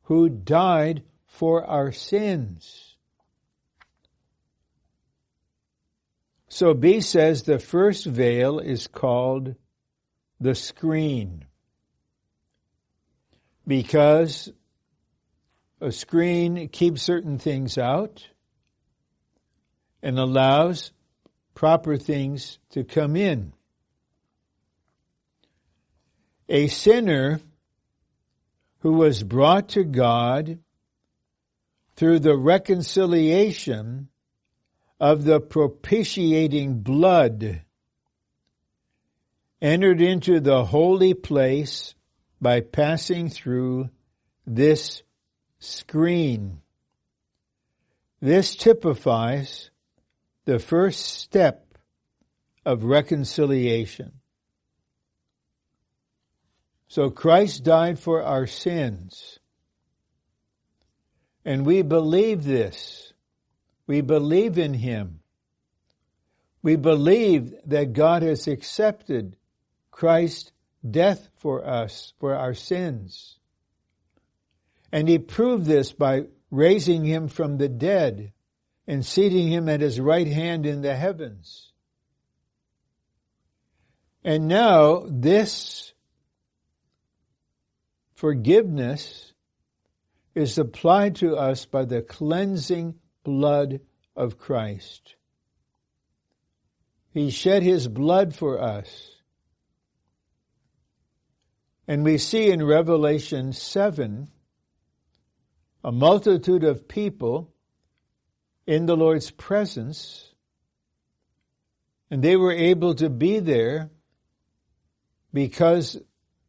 who 0.04 0.30
died 0.30 1.04
for 1.26 1.66
our 1.66 1.92
sins. 1.92 2.96
So 6.48 6.74
B 6.74 7.02
says 7.02 7.44
the 7.44 7.60
first 7.60 8.06
veil 8.06 8.60
is 8.60 8.88
called 8.88 9.56
the 10.40 10.56
screen 10.56 11.46
because 13.68 14.52
a 15.80 15.92
screen 15.92 16.68
keeps 16.70 17.02
certain 17.02 17.38
things 17.38 17.78
out 17.78 18.28
and 20.02 20.18
allows 20.18 20.92
proper 21.54 21.98
things 21.98 22.60
to 22.72 22.84
come 22.84 23.16
in. 23.16 23.54
A 26.54 26.68
sinner 26.68 27.40
who 28.80 28.92
was 28.92 29.24
brought 29.24 29.70
to 29.70 29.86
God 29.86 30.60
through 31.96 32.20
the 32.20 32.36
reconciliation 32.36 34.10
of 35.00 35.24
the 35.24 35.40
propitiating 35.40 36.82
blood 36.82 37.62
entered 39.62 40.02
into 40.02 40.42
the 40.42 40.66
holy 40.66 41.14
place 41.14 41.96
by 42.42 42.60
passing 42.60 43.30
through 43.30 43.90
this 44.46 45.04
screen. 45.58 46.60
This 48.20 48.58
typifies 48.58 49.72
the 50.44 50.60
first 50.60 51.00
step 51.00 51.78
of 52.66 52.84
reconciliation. 52.84 54.21
So 56.92 57.10
Christ 57.10 57.64
died 57.64 58.00
for 58.00 58.22
our 58.22 58.46
sins. 58.46 59.40
And 61.46 61.66
we 61.66 61.84
believe 61.84 62.44
this. 62.44 63.14
We 63.88 64.02
believe 64.02 64.58
in 64.58 64.74
Him. 64.74 65.22
We 66.62 66.76
believe 66.76 67.54
that 67.68 67.94
God 67.94 68.24
has 68.24 68.46
accepted 68.46 69.38
Christ's 69.90 70.52
death 70.86 71.30
for 71.36 71.66
us, 71.66 72.12
for 72.20 72.36
our 72.36 72.54
sins. 72.54 73.40
And 74.92 75.08
He 75.08 75.18
proved 75.18 75.64
this 75.64 75.94
by 75.94 76.26
raising 76.50 77.06
Him 77.06 77.30
from 77.30 77.58
the 77.58 77.70
dead 77.70 78.34
and 78.86 79.06
seating 79.06 79.48
Him 79.48 79.70
at 79.70 79.80
His 79.80 79.98
right 79.98 80.28
hand 80.28 80.66
in 80.66 80.82
the 80.82 80.98
heavens. 80.98 81.72
And 84.26 84.50
now 84.50 85.06
this 85.08 85.91
forgiveness 88.22 89.34
is 90.36 90.60
applied 90.60 91.16
to 91.16 91.36
us 91.36 91.66
by 91.66 91.84
the 91.84 92.04
cleansing 92.04 92.94
blood 93.24 93.80
of 94.16 94.38
Christ. 94.38 95.16
He 97.10 97.32
shed 97.32 97.64
his 97.64 97.88
blood 97.88 98.36
for 98.36 98.62
us. 98.62 99.10
And 101.88 102.04
we 102.04 102.20
see 102.20 102.52
in 102.52 102.64
Revelation 102.64 103.54
7 103.54 104.28
a 105.84 105.92
multitude 105.92 106.64
of 106.64 106.88
people 106.88 107.52
in 108.68 108.86
the 108.86 108.96
Lord's 108.96 109.32
presence, 109.32 110.32
and 112.12 112.22
they 112.22 112.36
were 112.36 112.54
able 112.54 112.94
to 112.94 113.10
be 113.10 113.40
there 113.40 113.90
because 115.34 116.00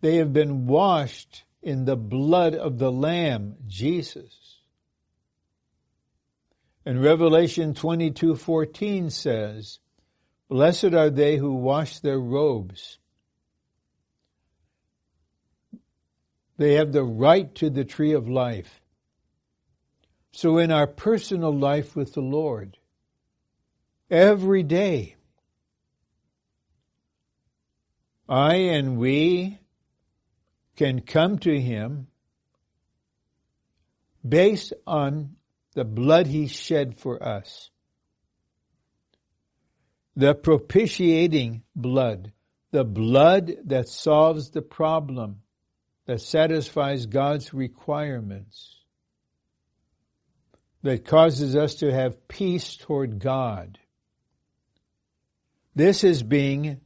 they 0.03 0.17
have 0.17 0.35
been 0.35 0.67
washed 0.67 1.45
in 1.63 1.85
the 1.85 1.97
blood 1.97 2.55
of 2.55 2.79
the 2.79 2.91
Lamb, 2.91 3.57
Jesus. 3.67 4.59
And 6.85 7.01
Revelation 7.01 7.75
22:14 7.75 9.11
says, 9.11 9.79
"Blessed 10.49 10.93
are 10.95 11.11
they 11.11 11.37
who 11.37 11.55
wash 11.55 12.01
their 12.01 12.19
robes. 12.19 12.99
They 16.57 16.75
have 16.75 16.93
the 16.93 17.05
right 17.05 17.55
to 17.57 17.71
the 17.71 17.85
tree 17.85 18.13
of 18.13 18.29
life." 18.29 18.83
So 20.33 20.59
in 20.59 20.73
our 20.73 20.87
personal 20.87 21.55
life 21.55 21.95
with 21.95 22.15
the 22.15 22.23
Lord, 22.23 22.79
every 24.11 24.63
day, 24.63 25.17
I 28.29 28.55
and 28.57 28.99
we 28.99 29.59
can 30.83 31.01
come 31.01 31.39
to 31.39 31.61
Him 31.61 32.09
based 34.29 34.73
on 34.85 35.37
the 35.75 35.85
blood 35.85 36.27
He 36.27 36.49
shed 36.49 36.99
for 36.99 37.23
us. 37.23 37.71
The 40.17 40.35
propitiating 40.35 41.63
blood, 41.77 42.33
the 42.73 42.83
blood 42.83 43.53
that 43.67 43.89
solves 43.89 44.51
the 44.51 44.61
problem, 44.61 45.43
that 46.07 46.21
satisfies 46.21 47.07
God's 47.07 47.55
requirements, 47.55 48.81
that 50.83 51.05
causes 51.05 51.55
us 51.55 51.77
to 51.77 51.93
have 51.93 52.27
peace 52.27 52.77
toward 52.77 53.21
God. 53.21 53.79
This 55.77 56.03
is 56.03 56.25
being 56.25 56.81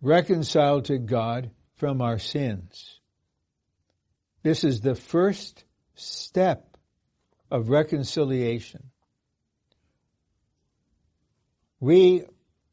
reconciled 0.00 0.86
to 0.86 0.98
God 0.98 1.50
from 1.76 2.00
our 2.00 2.18
sins. 2.18 3.00
This 4.42 4.64
is 4.64 4.80
the 4.80 4.94
first 4.94 5.64
step 5.94 6.76
of 7.50 7.68
reconciliation. 7.68 8.90
We 11.80 12.24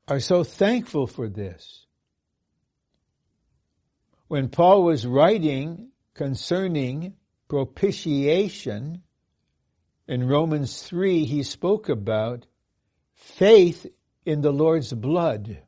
are 0.07 0.19
so 0.19 0.43
thankful 0.43 1.07
for 1.07 1.29
this. 1.29 1.85
When 4.27 4.49
Paul 4.49 4.83
was 4.83 5.05
writing 5.05 5.89
concerning 6.13 7.13
propitiation 7.47 9.03
in 10.07 10.27
Romans 10.27 10.81
3, 10.83 11.25
he 11.25 11.43
spoke 11.43 11.89
about 11.89 12.45
faith 13.13 13.85
in 14.25 14.41
the 14.41 14.51
Lord's 14.51 14.93
blood. 14.93 15.61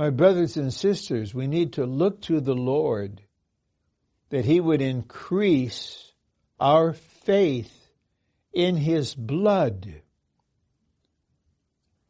My 0.00 0.08
brothers 0.08 0.56
and 0.56 0.72
sisters, 0.72 1.34
we 1.34 1.46
need 1.46 1.74
to 1.74 1.84
look 1.84 2.22
to 2.22 2.40
the 2.40 2.54
Lord 2.54 3.20
that 4.30 4.46
He 4.46 4.58
would 4.58 4.80
increase 4.80 6.10
our 6.58 6.94
faith 6.94 7.70
in 8.50 8.78
His 8.78 9.14
blood. 9.14 10.00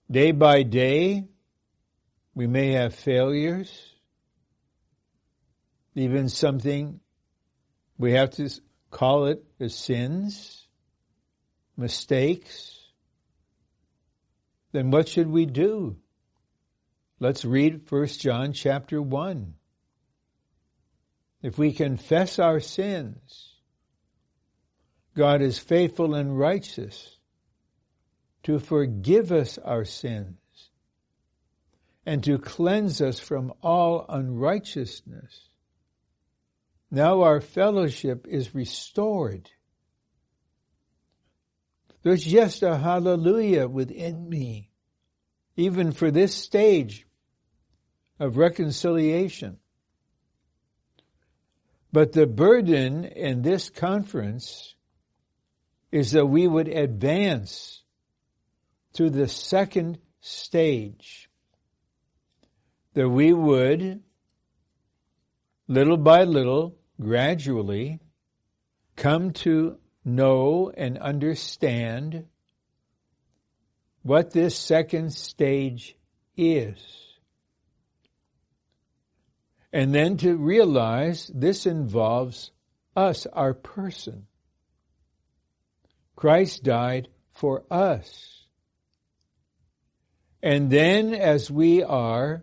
Day 0.08 0.30
by 0.30 0.62
day, 0.62 1.24
we 2.32 2.46
may 2.46 2.74
have 2.74 2.94
failures, 2.94 3.96
even 5.96 6.28
something 6.28 7.00
we 7.98 8.12
have 8.12 8.30
to 8.36 8.48
call 8.92 9.26
it 9.26 9.42
as 9.58 9.74
sins, 9.74 10.68
mistakes. 11.76 12.78
Then 14.70 14.92
what 14.92 15.08
should 15.08 15.28
we 15.28 15.44
do? 15.44 15.96
Let's 17.22 17.44
read 17.44 17.82
1 17.86 18.06
John 18.06 18.54
chapter 18.54 19.02
1. 19.02 19.52
If 21.42 21.58
we 21.58 21.74
confess 21.74 22.38
our 22.38 22.60
sins, 22.60 23.56
God 25.14 25.42
is 25.42 25.58
faithful 25.58 26.14
and 26.14 26.38
righteous 26.38 27.18
to 28.44 28.58
forgive 28.58 29.32
us 29.32 29.58
our 29.58 29.84
sins 29.84 30.38
and 32.06 32.24
to 32.24 32.38
cleanse 32.38 33.02
us 33.02 33.20
from 33.20 33.52
all 33.62 34.06
unrighteousness. 34.08 35.42
Now 36.90 37.20
our 37.20 37.42
fellowship 37.42 38.26
is 38.28 38.54
restored. 38.54 39.50
There's 42.02 42.24
just 42.24 42.62
a 42.62 42.78
hallelujah 42.78 43.68
within 43.68 44.26
me, 44.26 44.70
even 45.56 45.92
for 45.92 46.10
this 46.10 46.34
stage 46.34 47.06
of 48.20 48.36
reconciliation. 48.36 49.56
But 51.92 52.12
the 52.12 52.26
burden 52.26 53.04
in 53.04 53.42
this 53.42 53.70
conference 53.70 54.74
is 55.90 56.12
that 56.12 56.26
we 56.26 56.46
would 56.46 56.68
advance 56.68 57.82
to 58.92 59.10
the 59.10 59.26
second 59.26 59.98
stage. 60.20 61.28
That 62.94 63.08
we 63.08 63.32
would, 63.32 64.02
little 65.66 65.96
by 65.96 66.24
little, 66.24 66.76
gradually, 67.00 68.00
come 68.96 69.32
to 69.32 69.78
know 70.04 70.70
and 70.76 70.98
understand 70.98 72.26
what 74.02 74.32
this 74.32 74.56
second 74.56 75.12
stage 75.12 75.96
is. 76.36 77.09
And 79.72 79.94
then 79.94 80.16
to 80.18 80.36
realize 80.36 81.30
this 81.32 81.66
involves 81.66 82.50
us, 82.96 83.26
our 83.32 83.54
person. 83.54 84.26
Christ 86.16 86.64
died 86.64 87.08
for 87.32 87.64
us. 87.70 88.46
And 90.42 90.70
then 90.70 91.14
as 91.14 91.50
we 91.50 91.82
are 91.82 92.42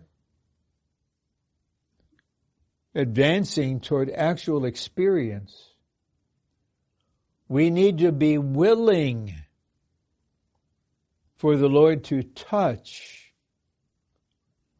advancing 2.94 3.80
toward 3.80 4.10
actual 4.10 4.64
experience, 4.64 5.54
we 7.48 7.70
need 7.70 7.98
to 7.98 8.12
be 8.12 8.38
willing 8.38 9.34
for 11.36 11.56
the 11.56 11.68
Lord 11.68 12.04
to 12.04 12.22
touch 12.22 13.32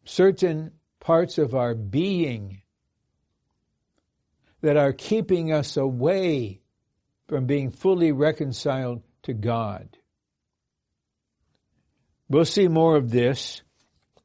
certain 0.05 0.73
parts 1.01 1.39
of 1.39 1.55
our 1.55 1.75
being 1.75 2.63
that 4.61 4.77
are 4.77 4.93
keeping 4.93 5.53
us 5.53 5.77
away 5.77 6.61
from 7.29 7.47
being 7.47 7.71
fully 7.71 8.13
reconciled 8.13 9.03
to 9.23 9.33
God. 9.35 9.97
We'll 12.29 12.45
see 12.45 12.69
more 12.69 12.97
of 12.97 13.11
this 13.11 13.63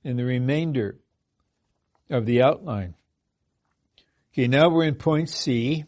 in 0.03 0.17
the 0.17 0.25
remainder 0.25 0.97
of 2.09 2.25
the 2.25 2.41
outline. 2.41 2.95
Okay, 4.33 4.47
now 4.47 4.69
we're 4.69 4.85
in 4.85 4.95
point 4.95 5.29
C. 5.29 5.85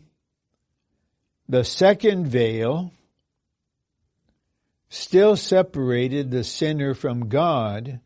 The 1.50 1.64
second 1.64 2.28
veil 2.28 2.92
still 4.90 5.36
separated 5.36 6.32
the 6.32 6.44
sinner 6.44 6.94
from 6.94 7.28
God 7.28 8.00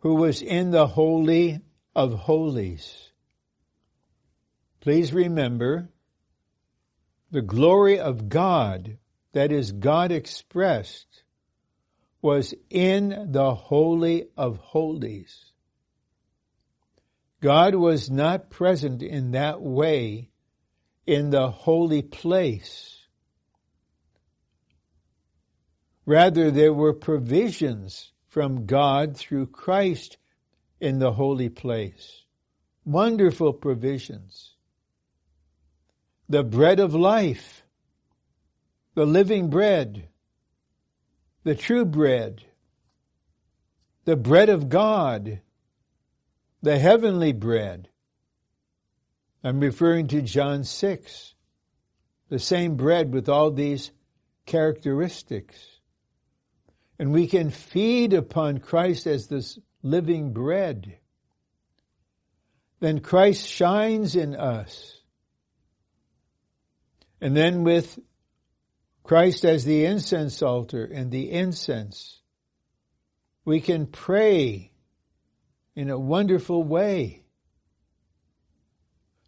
who 0.00 0.14
was 0.14 0.42
in 0.42 0.70
the 0.70 0.86
Holy 0.86 1.60
of 1.94 2.14
Holies. 2.14 3.10
Please 4.80 5.12
remember 5.12 5.90
the 7.30 7.42
glory 7.42 7.98
of 7.98 8.28
God, 8.28 8.98
that 9.32 9.52
is, 9.52 9.72
God 9.72 10.12
expressed, 10.12 11.24
was 12.22 12.54
in 12.70 13.28
the 13.32 13.54
Holy 13.54 14.28
of 14.36 14.58
Holies. 14.58 15.52
God 17.40 17.74
was 17.74 18.10
not 18.10 18.50
present 18.50 19.02
in 19.02 19.32
that 19.32 19.60
way 19.60 20.30
in 21.06 21.30
the 21.30 21.50
holy 21.50 22.02
place. 22.02 22.98
Rather, 26.04 26.50
there 26.50 26.72
were 26.72 26.92
provisions 26.92 28.12
from 28.38 28.66
God 28.66 29.16
through 29.16 29.48
Christ 29.48 30.16
in 30.80 31.00
the 31.00 31.10
holy 31.10 31.48
place. 31.48 32.22
Wonderful 32.84 33.52
provisions. 33.52 34.54
The 36.28 36.44
bread 36.44 36.78
of 36.78 36.94
life, 36.94 37.64
the 38.94 39.04
living 39.04 39.50
bread, 39.50 40.06
the 41.42 41.56
true 41.56 41.84
bread, 41.84 42.44
the 44.04 44.14
bread 44.14 44.50
of 44.50 44.68
God, 44.68 45.40
the 46.62 46.78
heavenly 46.78 47.32
bread. 47.32 47.88
I'm 49.42 49.58
referring 49.58 50.06
to 50.06 50.22
John 50.22 50.62
6, 50.62 51.34
the 52.28 52.38
same 52.38 52.76
bread 52.76 53.12
with 53.12 53.28
all 53.28 53.50
these 53.50 53.90
characteristics. 54.46 55.77
And 56.98 57.12
we 57.12 57.26
can 57.26 57.50
feed 57.50 58.12
upon 58.12 58.58
Christ 58.58 59.06
as 59.06 59.28
this 59.28 59.58
living 59.82 60.32
bread. 60.32 60.98
Then 62.80 63.00
Christ 63.00 63.46
shines 63.46 64.16
in 64.16 64.34
us. 64.34 65.00
And 67.20 67.36
then 67.36 67.64
with 67.64 67.98
Christ 69.02 69.44
as 69.44 69.64
the 69.64 69.84
incense 69.84 70.42
altar 70.42 70.84
and 70.84 71.10
the 71.10 71.30
incense, 71.30 72.20
we 73.44 73.60
can 73.60 73.86
pray 73.86 74.70
in 75.74 75.90
a 75.90 75.98
wonderful 75.98 76.62
way. 76.62 77.24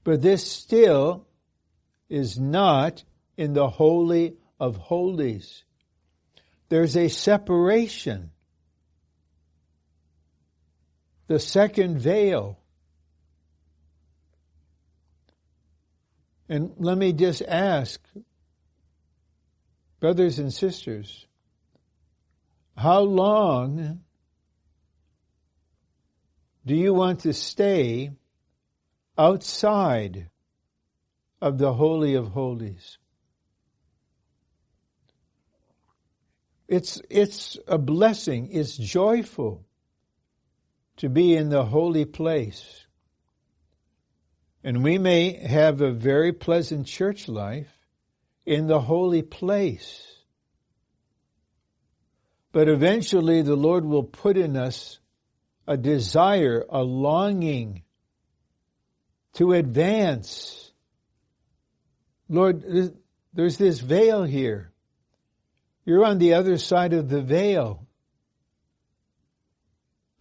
But 0.04 0.22
this 0.22 0.46
still 0.50 1.26
is 2.09 2.38
not 2.38 3.04
in 3.37 3.54
the 3.54 3.68
Holy 3.68 4.37
of 4.59 4.76
Holies. 4.76 5.64
There's 6.70 6.96
a 6.96 7.09
separation. 7.09 8.30
The 11.26 11.40
second 11.40 11.98
veil. 11.98 12.59
And 16.48 16.72
let 16.78 16.96
me 16.96 17.12
just 17.12 17.42
ask, 17.42 18.00
brothers 19.98 20.38
and 20.38 20.52
sisters, 20.52 21.26
how 22.76 23.00
long 23.00 24.00
do 26.64 26.74
you 26.74 26.94
want 26.94 27.20
to 27.20 27.33
stay 27.33 28.11
outside 29.18 30.30
of 31.42 31.59
the 31.59 31.72
Holy 31.72 32.14
of 32.14 32.28
Holies? 32.28 32.98
It's, 36.70 37.02
it's 37.11 37.59
a 37.66 37.78
blessing. 37.78 38.50
It's 38.52 38.76
joyful 38.76 39.66
to 40.98 41.09
be 41.09 41.35
in 41.35 41.48
the 41.48 41.64
holy 41.64 42.04
place. 42.04 42.87
And 44.62 44.85
we 44.85 44.96
may 44.96 45.33
have 45.33 45.80
a 45.80 45.90
very 45.90 46.33
pleasant 46.33 46.87
church 46.87 47.26
life 47.26 47.66
in 48.46 48.68
the 48.68 48.80
holy 48.80 49.22
place. 49.22 50.06
But 52.52 52.68
eventually 52.68 53.42
the 53.42 53.56
Lord 53.56 53.85
will 53.85 54.04
put 54.04 54.37
in 54.37 54.56
us 54.56 55.00
a 55.66 55.76
desire, 55.76 56.64
a 56.70 56.85
longing 56.85 57.83
to 59.35 59.54
advance. 59.54 60.70
Lord, 62.28 62.62
there's 63.35 63.59
this 63.59 63.80
veil 63.80 64.22
here. 64.22 64.70
You're 65.90 66.05
on 66.05 66.18
the 66.18 66.35
other 66.35 66.57
side 66.57 66.92
of 66.92 67.09
the 67.09 67.20
veil. 67.20 67.85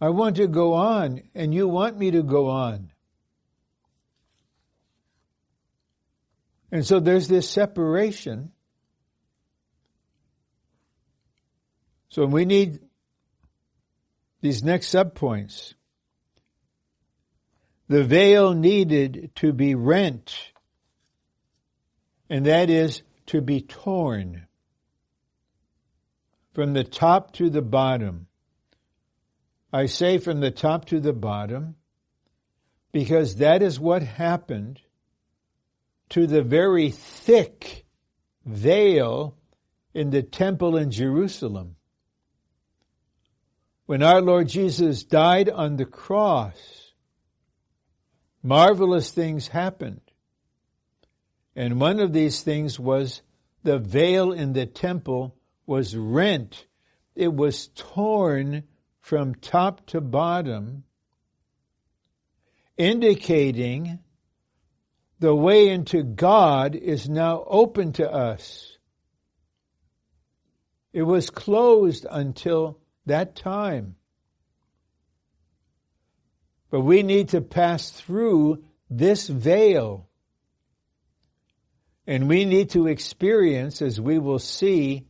I 0.00 0.08
want 0.08 0.34
to 0.38 0.48
go 0.48 0.72
on, 0.72 1.22
and 1.32 1.54
you 1.54 1.68
want 1.68 1.96
me 1.96 2.10
to 2.10 2.24
go 2.24 2.48
on. 2.48 2.90
And 6.72 6.84
so 6.84 6.98
there's 6.98 7.28
this 7.28 7.48
separation. 7.48 8.50
So 12.08 12.26
we 12.26 12.44
need 12.46 12.80
these 14.40 14.64
next 14.64 14.92
subpoints. 14.92 15.74
The 17.86 18.02
veil 18.02 18.54
needed 18.54 19.30
to 19.36 19.52
be 19.52 19.76
rent, 19.76 20.34
and 22.28 22.46
that 22.46 22.70
is 22.70 23.02
to 23.26 23.40
be 23.40 23.60
torn 23.60 24.48
from 26.52 26.72
the 26.72 26.84
top 26.84 27.32
to 27.34 27.50
the 27.50 27.62
bottom. 27.62 28.26
I 29.72 29.86
say 29.86 30.18
from 30.18 30.40
the 30.40 30.50
top 30.50 30.86
to 30.86 31.00
the 31.00 31.12
bottom 31.12 31.76
because 32.92 33.36
that 33.36 33.62
is 33.62 33.78
what 33.78 34.02
happened 34.02 34.80
to 36.10 36.26
the 36.26 36.42
very 36.42 36.90
thick 36.90 37.84
veil 38.44 39.36
in 39.94 40.10
the 40.10 40.22
temple 40.22 40.76
in 40.76 40.90
Jerusalem. 40.90 41.76
When 43.86 44.02
our 44.02 44.20
Lord 44.20 44.48
Jesus 44.48 45.04
died 45.04 45.48
on 45.48 45.76
the 45.76 45.84
cross, 45.84 46.92
marvelous 48.42 49.10
things 49.10 49.48
happened. 49.48 50.00
And 51.56 51.80
one 51.80 52.00
of 52.00 52.12
these 52.12 52.42
things 52.42 52.78
was 52.78 53.22
the 53.62 53.78
veil 53.78 54.32
in 54.32 54.52
the 54.52 54.66
temple 54.66 55.36
was 55.70 55.96
rent. 55.96 56.66
It 57.14 57.32
was 57.32 57.68
torn 57.68 58.64
from 58.98 59.36
top 59.36 59.86
to 59.86 60.00
bottom, 60.00 60.82
indicating 62.76 64.00
the 65.20 65.32
way 65.32 65.68
into 65.68 66.02
God 66.02 66.74
is 66.74 67.08
now 67.08 67.44
open 67.46 67.92
to 67.92 68.12
us. 68.12 68.78
It 70.92 71.02
was 71.02 71.30
closed 71.30 72.04
until 72.10 72.80
that 73.06 73.36
time. 73.36 73.94
But 76.68 76.80
we 76.80 77.04
need 77.04 77.28
to 77.28 77.40
pass 77.40 77.90
through 77.90 78.64
this 78.90 79.28
veil. 79.28 80.08
And 82.08 82.28
we 82.28 82.44
need 82.44 82.70
to 82.70 82.88
experience, 82.88 83.80
as 83.82 84.00
we 84.00 84.18
will 84.18 84.40
see, 84.40 85.06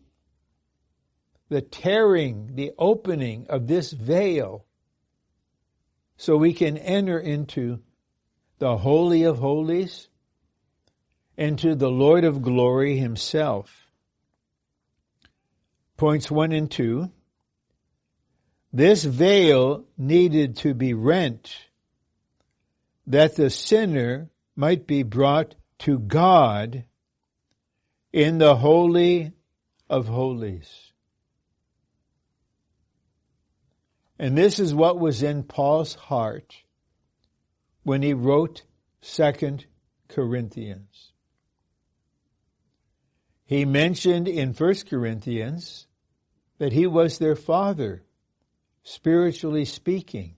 the 1.50 1.60
tearing, 1.60 2.52
the 2.54 2.72
opening 2.78 3.46
of 3.48 3.66
this 3.66 3.92
veil 3.92 4.64
so 6.16 6.36
we 6.36 6.54
can 6.54 6.78
enter 6.78 7.18
into 7.18 7.80
the 8.58 8.78
Holy 8.78 9.24
of 9.24 9.38
Holies 9.38 10.08
into 11.36 11.74
the 11.74 11.90
Lord 11.90 12.24
of 12.24 12.42
glory 12.42 12.98
himself. 12.98 13.90
Points 15.96 16.30
one 16.30 16.52
and 16.52 16.70
two. 16.70 17.10
This 18.72 19.04
veil 19.04 19.86
needed 19.96 20.58
to 20.58 20.74
be 20.74 20.94
rent 20.94 21.56
that 23.06 23.34
the 23.36 23.50
sinner 23.50 24.28
might 24.54 24.86
be 24.86 25.02
brought 25.02 25.56
to 25.80 25.98
God 25.98 26.84
in 28.12 28.38
the 28.38 28.56
Holy 28.56 29.32
of 29.88 30.06
Holies. 30.06 30.92
And 34.20 34.36
this 34.36 34.58
is 34.58 34.74
what 34.74 35.00
was 35.00 35.22
in 35.22 35.44
Paul's 35.44 35.94
heart 35.94 36.54
when 37.84 38.02
he 38.02 38.12
wrote 38.12 38.64
Second 39.00 39.64
Corinthians. 40.08 41.12
He 43.46 43.64
mentioned 43.64 44.28
in 44.28 44.52
First 44.52 44.90
Corinthians 44.90 45.86
that 46.58 46.74
he 46.74 46.86
was 46.86 47.16
their 47.16 47.34
father, 47.34 48.02
spiritually 48.82 49.64
speaking. 49.64 50.36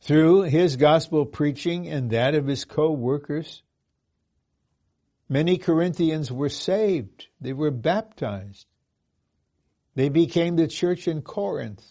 Through 0.00 0.42
his 0.42 0.74
gospel 0.74 1.24
preaching 1.24 1.86
and 1.86 2.10
that 2.10 2.34
of 2.34 2.48
his 2.48 2.64
co-workers, 2.64 3.62
many 5.28 5.56
Corinthians 5.56 6.32
were 6.32 6.48
saved. 6.48 7.28
They 7.40 7.52
were 7.52 7.70
baptized. 7.70 8.66
They 9.94 10.08
became 10.08 10.56
the 10.56 10.68
church 10.68 11.06
in 11.06 11.22
Corinth. 11.22 11.84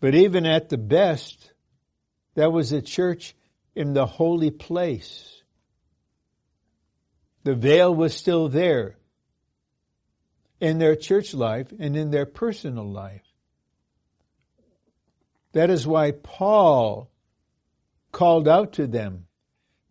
But 0.00 0.14
even 0.14 0.46
at 0.46 0.68
the 0.68 0.78
best, 0.78 1.52
that 2.34 2.52
was 2.52 2.72
a 2.72 2.82
church 2.82 3.34
in 3.74 3.92
the 3.92 4.06
holy 4.06 4.50
place. 4.50 5.42
The 7.44 7.54
veil 7.54 7.94
was 7.94 8.14
still 8.14 8.48
there 8.48 8.96
in 10.60 10.78
their 10.78 10.96
church 10.96 11.32
life 11.32 11.72
and 11.78 11.96
in 11.96 12.10
their 12.10 12.26
personal 12.26 12.90
life. 12.90 13.26
That 15.52 15.70
is 15.70 15.86
why 15.86 16.12
Paul 16.12 17.10
called 18.12 18.46
out 18.48 18.74
to 18.74 18.86
them, 18.86 19.26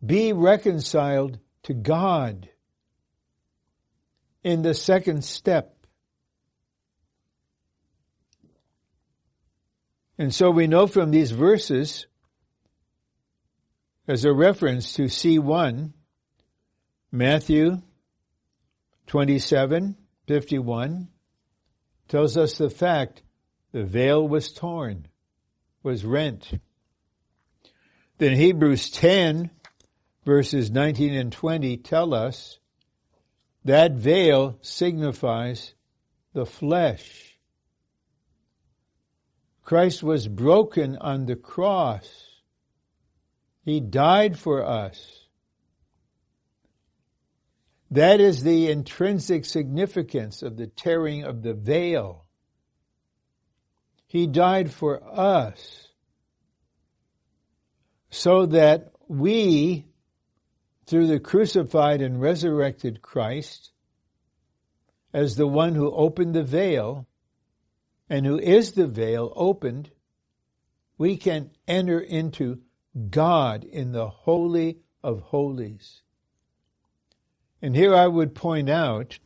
be 0.05 0.33
reconciled 0.33 1.39
to 1.63 1.73
God 1.73 2.49
in 4.43 4.62
the 4.62 4.73
second 4.73 5.23
step. 5.23 5.75
And 10.17 10.34
so 10.34 10.52
we 10.52 10.67
know 10.67 10.86
from 10.88 11.12
these 11.12 11.32
verses, 11.32 12.06
as 14.08 14.25
a 14.25 14.34
reference 14.34 14.93
to 14.93 15.04
C1, 15.04 15.93
Matthew 17.12 17.82
27, 19.08 19.95
51, 20.28 21.08
tells 22.08 22.38
us 22.38 22.58
the 22.58 22.69
fact 22.69 23.23
the 23.71 23.86
veil 23.86 24.28
was 24.28 24.52
torn 24.52 25.08
was 25.84 26.04
rent. 26.04 26.52
Then 28.17 28.36
Hebrews 28.36 28.89
10 28.89 29.49
verses 30.25 30.69
19 30.69 31.13
and 31.13 31.32
20 31.32 31.78
tell 31.78 32.13
us 32.13 32.60
that 33.69 33.91
veil 33.91 34.58
signifies 34.62 35.75
the 36.34 36.43
flesh. 36.43 37.38
Christ 39.63 40.01
was 40.01 40.27
broken 40.27 40.97
on 40.97 41.27
the 41.27 41.36
cross. 41.36 42.10
He 43.63 43.79
died 43.79 44.39
for 44.39 44.65
us. 44.65 45.27
That 47.91 48.19
is 48.19 48.41
the 48.41 48.71
intrinsic 48.71 49.45
significance 49.45 50.41
of 50.41 50.58
the 50.58 50.65
tearing 50.65 51.23
of 51.23 51.43
the 51.43 51.53
veil. 51.53 52.25
He 54.08 54.25
died 54.25 54.73
for 54.73 54.99
us 55.03 55.89
so 58.10 58.47
that 58.47 58.93
we, 59.08 59.86
through 60.89 61.06
the 61.06 61.19
crucified 61.19 62.02
and 62.02 62.19
resurrected 62.19 63.02
Christ, 63.02 63.71
as 65.13 65.36
the 65.36 65.47
one 65.47 65.75
who 65.75 65.91
opened 65.91 66.34
the 66.34 66.43
veil 66.43 67.06
and 68.10 68.25
who 68.25 68.39
is 68.39 68.71
the 68.71 68.88
veil 68.88 69.32
opened, 69.36 69.91
we 70.97 71.15
can 71.15 71.52
enter 71.67 71.99
into 71.99 72.60
God 73.10 73.63
in 73.63 73.91
the 73.91 74.10
Holy 74.10 74.80
of 75.04 75.21
Holies. 75.21 76.02
And 77.62 77.75
here 77.75 77.95
I 77.95 78.08
would 78.08 78.34
point 78.34 78.69
out 78.69 79.19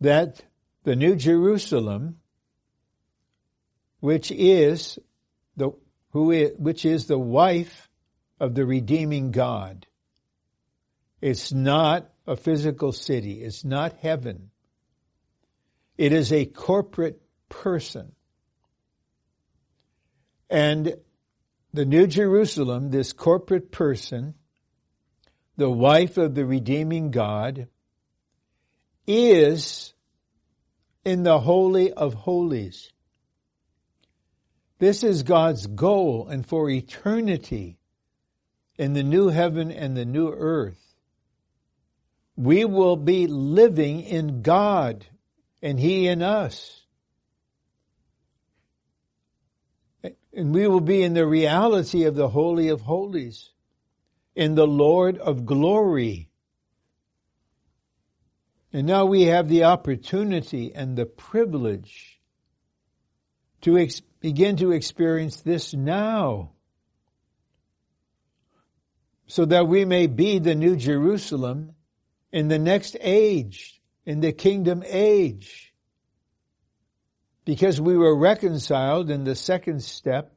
that 0.00 0.42
the 0.84 0.96
New 0.96 1.16
Jerusalem 1.16 2.16
which 4.00 4.30
is 4.30 4.98
the 5.56 5.72
who 6.12 6.30
is, 6.30 6.52
which 6.56 6.84
is 6.84 7.06
the 7.06 7.18
wife 7.18 7.87
of 8.40 8.54
the 8.54 8.64
redeeming 8.64 9.30
God. 9.30 9.86
It's 11.20 11.52
not 11.52 12.10
a 12.26 12.36
physical 12.36 12.92
city. 12.92 13.42
It's 13.42 13.64
not 13.64 13.94
heaven. 14.00 14.50
It 15.96 16.12
is 16.12 16.32
a 16.32 16.46
corporate 16.46 17.20
person. 17.48 18.12
And 20.48 20.94
the 21.72 21.84
New 21.84 22.06
Jerusalem, 22.06 22.90
this 22.90 23.12
corporate 23.12 23.72
person, 23.72 24.34
the 25.56 25.70
wife 25.70 26.16
of 26.16 26.34
the 26.34 26.46
redeeming 26.46 27.10
God, 27.10 27.68
is 29.06 29.92
in 31.04 31.24
the 31.24 31.40
Holy 31.40 31.92
of 31.92 32.14
Holies. 32.14 32.92
This 34.78 35.02
is 35.02 35.24
God's 35.24 35.66
goal 35.66 36.28
and 36.28 36.46
for 36.46 36.70
eternity 36.70 37.77
in 38.78 38.92
the 38.92 39.02
new 39.02 39.28
heaven 39.28 39.70
and 39.72 39.96
the 39.96 40.04
new 40.04 40.30
earth. 40.30 40.80
We 42.36 42.64
will 42.64 42.96
be 42.96 43.26
living 43.26 44.02
in 44.02 44.42
God 44.42 45.04
and 45.60 45.78
He 45.78 46.06
in 46.06 46.22
us. 46.22 46.80
And 50.32 50.54
we 50.54 50.68
will 50.68 50.80
be 50.80 51.02
in 51.02 51.14
the 51.14 51.26
reality 51.26 52.04
of 52.04 52.14
the 52.14 52.28
Holy 52.28 52.68
of 52.68 52.82
Holies, 52.82 53.50
in 54.36 54.54
the 54.54 54.68
Lord 54.68 55.18
of 55.18 55.44
glory. 55.44 56.30
And 58.72 58.86
now 58.86 59.06
we 59.06 59.22
have 59.24 59.48
the 59.48 59.64
opportunity 59.64 60.72
and 60.72 60.96
the 60.96 61.06
privilege 61.06 62.20
to 63.62 63.76
ex- 63.78 64.00
begin 64.20 64.56
to 64.58 64.70
experience 64.70 65.40
this 65.40 65.74
now 65.74 66.52
so 69.28 69.44
that 69.44 69.68
we 69.68 69.84
may 69.84 70.06
be 70.06 70.38
the 70.38 70.54
new 70.54 70.74
Jerusalem 70.74 71.74
in 72.32 72.48
the 72.48 72.58
next 72.58 72.96
age, 73.00 73.80
in 74.04 74.20
the 74.20 74.32
kingdom 74.32 74.82
age. 74.86 75.74
Because 77.44 77.80
we 77.80 77.96
were 77.96 78.16
reconciled 78.16 79.10
in 79.10 79.24
the 79.24 79.34
second 79.34 79.82
step 79.82 80.34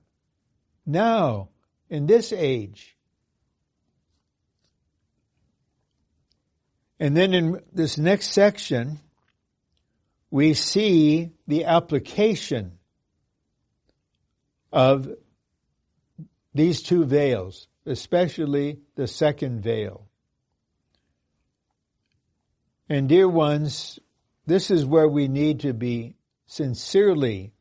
now, 0.85 1.49
in 1.89 2.05
this 2.05 2.33
age. 2.33 2.97
And 6.99 7.15
then 7.15 7.33
in 7.33 7.61
this 7.73 7.97
next 7.97 8.27
section, 8.27 8.99
we 10.29 10.53
see 10.53 11.31
the 11.47 11.65
application 11.65 12.73
of 14.71 15.09
these 16.53 16.81
two 16.81 17.05
veils, 17.05 17.67
especially 17.85 18.79
the 18.95 19.07
second 19.07 19.61
veil. 19.61 20.07
And 22.89 23.07
dear 23.07 23.27
ones, 23.27 23.99
this 24.45 24.69
is 24.69 24.85
where 24.85 25.07
we 25.07 25.27
need 25.27 25.61
to 25.61 25.73
be 25.73 26.15
sincerely, 26.45 27.53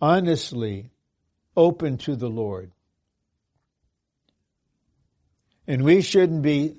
honestly 0.00 0.90
open 1.56 1.98
to 1.98 2.16
the 2.16 2.28
Lord. 2.28 2.72
And 5.66 5.84
we 5.84 6.02
shouldn't 6.02 6.42
be 6.42 6.76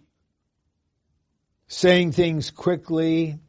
saying 1.68 2.11
things 2.11 2.51
quickly. 2.51 3.39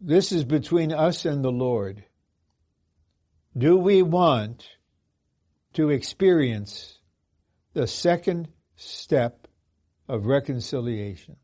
This 0.00 0.32
is 0.32 0.44
between 0.44 0.92
us 0.92 1.24
and 1.24 1.44
the 1.44 1.52
Lord 1.52 2.04
do 3.58 3.76
we 3.76 4.02
want 4.02 4.68
to 5.74 5.90
experience 5.90 6.98
the 7.74 7.86
second 7.86 8.48
step 8.76 9.46
of 10.08 10.26
reconciliation? 10.26 11.36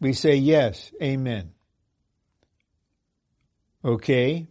We 0.00 0.12
say 0.12 0.36
yes, 0.36 0.92
amen. 1.02 1.52
Okay, 3.84 4.48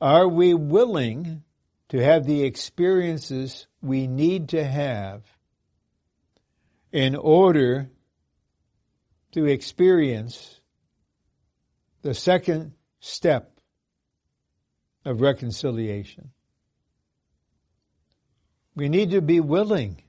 Are 0.00 0.28
we 0.28 0.54
willing 0.54 1.42
to 1.90 2.02
have 2.02 2.24
the 2.24 2.42
experiences 2.44 3.66
we 3.80 4.06
need 4.06 4.48
to 4.48 4.64
have 4.64 5.22
in 6.90 7.14
order 7.14 7.90
to 9.32 9.46
experience 9.46 10.60
the 12.02 12.14
second 12.14 12.72
step 13.00 13.51
of 15.04 15.20
reconciliation? 15.20 16.30
We 18.74 18.88
need 18.88 19.10
to 19.10 19.20
be 19.20 19.40
willing. 19.40 20.02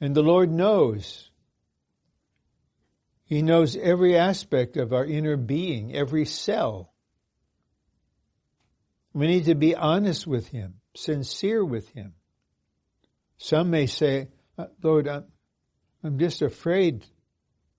And 0.00 0.14
the 0.14 0.22
Lord 0.22 0.50
knows. 0.50 1.30
He 3.24 3.42
knows 3.42 3.76
every 3.76 4.16
aspect 4.16 4.76
of 4.76 4.92
our 4.92 5.04
inner 5.04 5.36
being, 5.36 5.94
every 5.94 6.24
cell. 6.24 6.92
We 9.12 9.26
need 9.26 9.46
to 9.46 9.54
be 9.54 9.74
honest 9.74 10.26
with 10.26 10.48
Him, 10.48 10.74
sincere 10.94 11.64
with 11.64 11.88
Him. 11.88 12.14
Some 13.38 13.70
may 13.70 13.86
say, 13.86 14.28
uh, 14.56 14.66
Lord, 14.82 15.08
I'm, 15.08 15.24
I'm 16.04 16.18
just 16.18 16.40
afraid. 16.42 17.04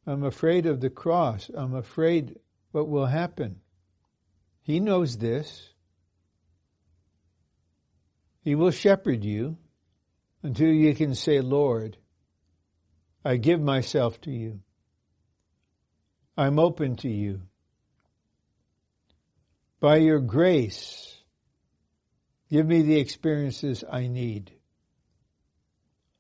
I'm 0.06 0.24
afraid 0.24 0.66
of 0.66 0.82
the 0.82 0.90
cross. 0.90 1.50
I'm 1.54 1.76
afraid 1.76 2.38
what 2.72 2.90
will 2.90 3.06
happen. 3.06 3.62
He 4.68 4.82
knows 4.82 5.18
this. 5.18 5.70
He 8.41 8.53
will 8.53 8.72
shepherd 8.72 9.24
you 9.24 9.57
until 10.43 10.68
you 10.68 10.93
can 10.93 11.15
say, 11.15 11.39
Lord, 11.39 11.95
I 13.24 13.38
give 13.38 13.61
myself 13.61 14.20
to 14.22 14.30
you. 14.30 14.59
I'm 16.38 16.59
open 16.59 16.97
to 16.97 17.09
you. 17.09 17.43
By 19.80 19.97
your 19.97 20.20
grace, 20.20 21.15
give 22.51 22.68
me 22.68 22.82
the 22.82 22.99
experiences 22.99 23.86
I 23.89 24.07
need. 24.07 24.51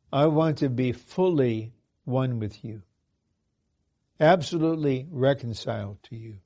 I 0.09 0.27
want 0.27 0.59
to 0.59 0.69
be 0.69 0.93
fully 0.93 1.73
one 2.05 2.39
with 2.39 2.63
you, 2.63 2.83
absolutely 4.21 5.05
reconciled 5.11 6.01
to 6.03 6.15
you. 6.15 6.37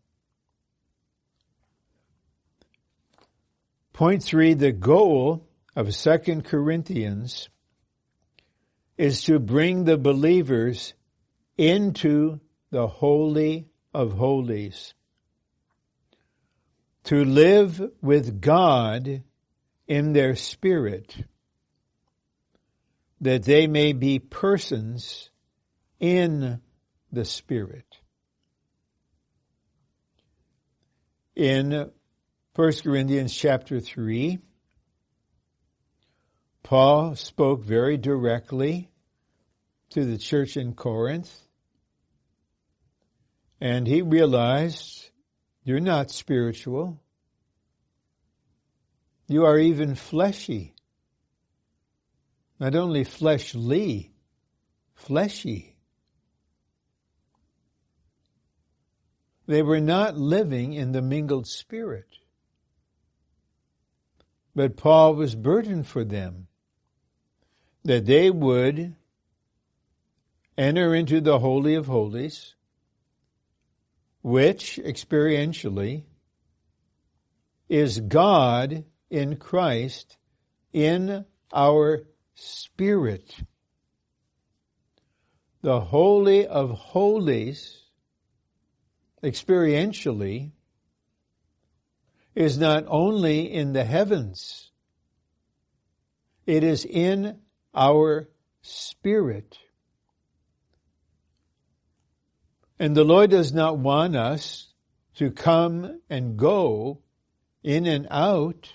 Point 3.93 4.23
three, 4.23 4.53
the 4.53 4.71
goal 4.71 5.47
of 5.75 5.93
Second 5.93 6.45
Corinthians 6.45 7.49
is 8.97 9.23
to 9.23 9.39
bring 9.39 9.83
the 9.83 9.97
believers 9.97 10.93
into 11.57 12.39
the 12.71 12.87
Holy 12.87 13.67
of 13.93 14.13
Holies. 14.13 14.93
To 17.05 17.25
live 17.25 17.81
with 18.01 18.41
God 18.41 19.23
in 19.87 20.13
their 20.13 20.35
spirit, 20.35 21.25
that 23.19 23.43
they 23.43 23.67
may 23.67 23.93
be 23.93 24.19
persons 24.19 25.29
in 25.99 26.61
the 27.11 27.25
Spirit. 27.25 27.99
In 31.35 31.91
1 32.53 32.73
Corinthians 32.83 33.33
chapter 33.33 33.79
3, 33.79 34.37
Paul 36.63 37.15
spoke 37.15 37.63
very 37.63 37.95
directly 37.95 38.91
to 39.91 40.03
the 40.03 40.17
church 40.17 40.57
in 40.57 40.73
Corinth, 40.73 41.33
and 43.61 43.87
he 43.87 44.01
realized 44.01 45.11
you're 45.63 45.79
not 45.79 46.11
spiritual. 46.11 47.01
You 49.27 49.45
are 49.45 49.57
even 49.57 49.95
fleshy. 49.95 50.75
Not 52.59 52.75
only 52.75 53.05
fleshly, 53.05 54.11
fleshy. 54.93 55.77
They 59.47 59.61
were 59.61 59.79
not 59.79 60.17
living 60.17 60.73
in 60.73 60.91
the 60.91 61.01
mingled 61.01 61.47
spirit. 61.47 62.07
But 64.55 64.77
Paul 64.77 65.15
was 65.15 65.35
burdened 65.35 65.87
for 65.87 66.03
them 66.03 66.47
that 67.83 68.05
they 68.05 68.29
would 68.29 68.95
enter 70.57 70.93
into 70.93 71.21
the 71.21 71.39
Holy 71.39 71.75
of 71.75 71.87
Holies, 71.87 72.55
which 74.21 74.79
experientially 74.83 76.03
is 77.69 77.99
God 77.99 78.83
in 79.09 79.37
Christ 79.37 80.17
in 80.73 81.25
our 81.53 82.03
spirit. 82.35 83.33
The 85.61 85.79
Holy 85.79 86.45
of 86.45 86.71
Holies, 86.71 87.81
experientially, 89.23 90.51
is 92.35 92.57
not 92.57 92.85
only 92.87 93.51
in 93.51 93.73
the 93.73 93.83
heavens, 93.83 94.71
it 96.45 96.63
is 96.63 96.85
in 96.85 97.39
our 97.73 98.29
spirit. 98.61 99.57
And 102.79 102.95
the 102.95 103.03
Lord 103.03 103.29
does 103.29 103.53
not 103.53 103.77
want 103.77 104.15
us 104.15 104.67
to 105.15 105.31
come 105.31 106.01
and 106.09 106.37
go 106.37 107.01
in 107.63 107.85
and 107.85 108.07
out. 108.09 108.71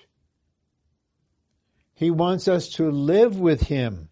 He 1.93 2.11
wants 2.11 2.47
us 2.47 2.69
to 2.75 2.89
live 2.89 3.39
with 3.39 3.61
Him 3.61 4.09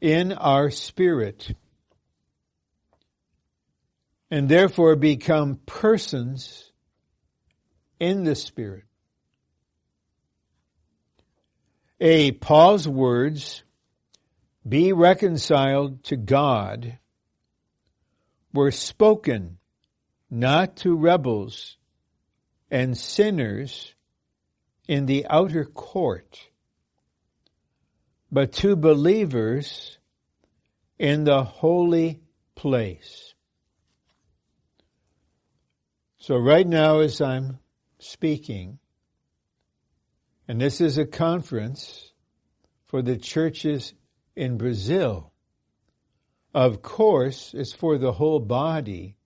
in 0.00 0.32
our 0.32 0.70
spirit 0.70 1.52
and 4.30 4.48
therefore 4.48 4.94
become 4.96 5.58
persons 5.66 6.67
in 7.98 8.24
the 8.24 8.34
Spirit. 8.34 8.84
A 12.00 12.32
Paul's 12.32 12.86
words, 12.86 13.64
be 14.66 14.92
reconciled 14.92 16.04
to 16.04 16.16
God, 16.16 16.98
were 18.52 18.70
spoken 18.70 19.58
not 20.30 20.76
to 20.76 20.96
rebels 20.96 21.76
and 22.70 22.96
sinners 22.96 23.94
in 24.86 25.06
the 25.06 25.26
outer 25.28 25.64
court, 25.64 26.48
but 28.30 28.52
to 28.52 28.76
believers 28.76 29.98
in 30.98 31.24
the 31.24 31.42
holy 31.42 32.20
place. 32.54 33.34
So 36.18 36.36
right 36.36 36.66
now 36.66 37.00
as 37.00 37.20
I'm 37.20 37.58
speaking, 37.98 38.78
and 40.46 40.60
this 40.60 40.80
is 40.80 40.98
a 40.98 41.06
conference 41.06 42.12
for 42.86 43.02
the 43.02 43.16
churches 43.16 43.92
in 44.34 44.56
Brazil. 44.56 45.32
Of 46.54 46.80
course, 46.80 47.54
it's 47.54 47.72
for 47.72 47.98
the 47.98 48.12
whole 48.12 48.40
body, 48.40 49.16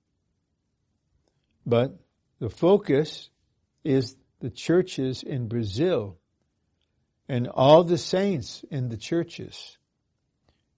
but 1.64 1.96
the 2.40 2.50
focus 2.50 3.30
is 3.84 4.16
the 4.40 4.50
churches 4.50 5.22
in 5.22 5.46
Brazil 5.46 6.18
and 7.28 7.46
all 7.48 7.84
the 7.84 7.98
saints 7.98 8.64
in 8.70 8.88
the 8.88 8.96
churches 8.96 9.78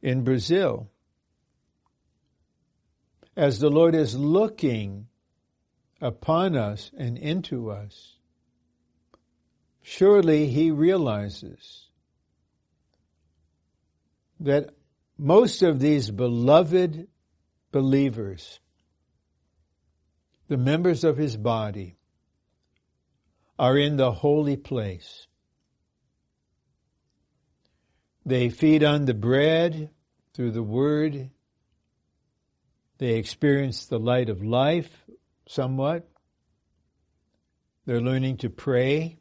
in 0.03 0.23
Brazil. 0.23 0.91
As 3.37 3.59
the 3.59 3.71
Lord 3.71 3.95
is 3.95 4.17
looking 4.17 5.07
upon 6.01 6.57
us 6.57 6.91
and 6.97 7.17
into 7.19 7.71
us, 7.71 8.17
surely 9.83 10.49
he 10.49 10.71
realizes 10.71 11.89
that 14.41 14.71
most 15.17 15.63
of 15.63 15.81
these 15.81 16.11
beloved 16.11 17.07
believers, 17.71 18.61
the 20.49 20.57
members 20.57 21.05
of 21.05 21.17
his 21.17 21.37
body, 21.37 21.97
are 23.59 23.79
in 23.79 23.97
the 23.97 24.11
holy 24.11 24.57
place. 24.57 25.27
They 28.27 28.49
feed 28.49 28.83
on 28.83 29.05
the 29.05 29.15
bread 29.15 29.91
through 30.33 30.53
the 30.53 30.63
word. 30.63 31.31
They 32.99 33.15
experience 33.15 33.87
the 33.87 33.99
light 33.99 34.29
of 34.29 34.43
life 34.43 35.04
somewhat. 35.47 36.09
They're 37.87 38.01
learning 38.01 38.39
to 38.39 38.51
pray. 38.51 39.19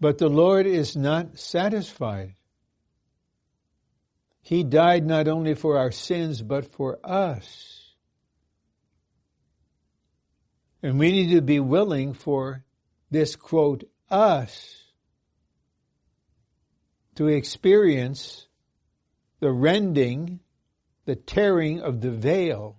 But 0.00 0.18
the 0.18 0.28
Lord 0.28 0.66
is 0.66 0.96
not 0.96 1.38
satisfied. 1.38 2.34
He 4.42 4.64
died 4.64 5.06
not 5.06 5.28
only 5.28 5.54
for 5.54 5.78
our 5.78 5.92
sins, 5.92 6.42
but 6.42 6.72
for 6.72 6.98
us. 7.04 7.94
And 10.82 10.98
we 10.98 11.12
need 11.12 11.30
to 11.34 11.40
be 11.40 11.60
willing 11.60 12.12
for 12.12 12.64
this 13.10 13.36
quote, 13.36 13.84
us, 14.10 14.82
to 17.14 17.28
experience 17.28 18.48
the 19.38 19.52
rending, 19.52 20.40
the 21.04 21.16
tearing 21.16 21.80
of 21.80 22.00
the 22.00 22.10
veil, 22.10 22.78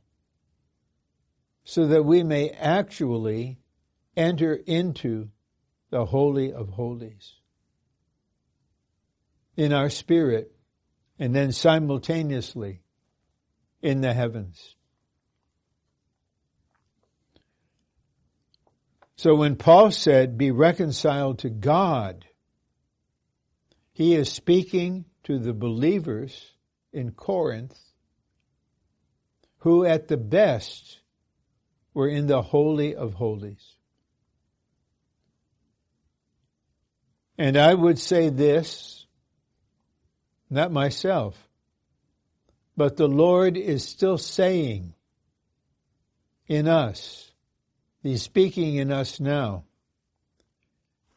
so 1.63 1.87
that 1.87 2.03
we 2.03 2.23
may 2.23 2.49
actually 2.49 3.59
enter 4.15 4.53
into 4.53 5.29
the 5.89 6.05
Holy 6.05 6.51
of 6.51 6.69
Holies 6.69 7.35
in 9.55 9.71
our 9.71 9.89
spirit 9.89 10.51
and 11.19 11.35
then 11.35 11.51
simultaneously 11.51 12.81
in 13.81 14.01
the 14.01 14.13
heavens. 14.13 14.75
So 19.15 19.35
when 19.35 19.55
Paul 19.55 19.91
said, 19.91 20.37
be 20.37 20.51
reconciled 20.51 21.39
to 21.39 21.49
God, 21.49 22.25
he 23.93 24.15
is 24.15 24.29
speaking 24.29 25.05
to 25.23 25.39
the 25.39 25.53
believers 25.53 26.55
in 26.91 27.11
Corinth 27.11 27.79
who 29.63 29.85
at 29.85 30.09
the 30.09 30.17
best 30.17 30.99
were 31.93 32.09
in 32.09 32.27
the 32.27 32.41
Holy 32.41 32.93
of 32.93 33.13
Holies. 33.13 33.63
And 37.37 37.55
I 37.55 37.73
would 37.73 37.97
say 37.97 38.27
this, 38.27 39.05
not 40.49 40.73
myself, 40.73 41.37
but 42.75 42.97
the 42.97 43.07
Lord 43.07 43.55
is 43.55 43.87
still 43.87 44.17
saying 44.17 44.95
in 46.45 46.67
us, 46.67 47.31
He's 48.01 48.21
speaking 48.21 48.75
in 48.75 48.91
us 48.91 49.21
now, 49.21 49.63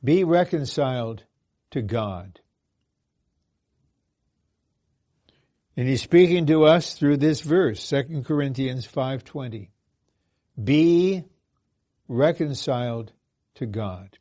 be 0.05 0.23
reconciled 0.23 1.25
to 1.73 1.83
God. 1.83 2.39
And 5.77 5.87
he's 5.87 6.03
speaking 6.03 6.47
to 6.47 6.65
us 6.65 6.95
through 6.95 7.19
this 7.19 7.43
verse, 7.43 7.81
2 7.83 8.25
Corinthians 8.25 8.87
5:20. 8.87 9.71
Be 10.63 11.25
reconciled 12.09 13.13
to 13.57 13.67
God. 13.67 14.19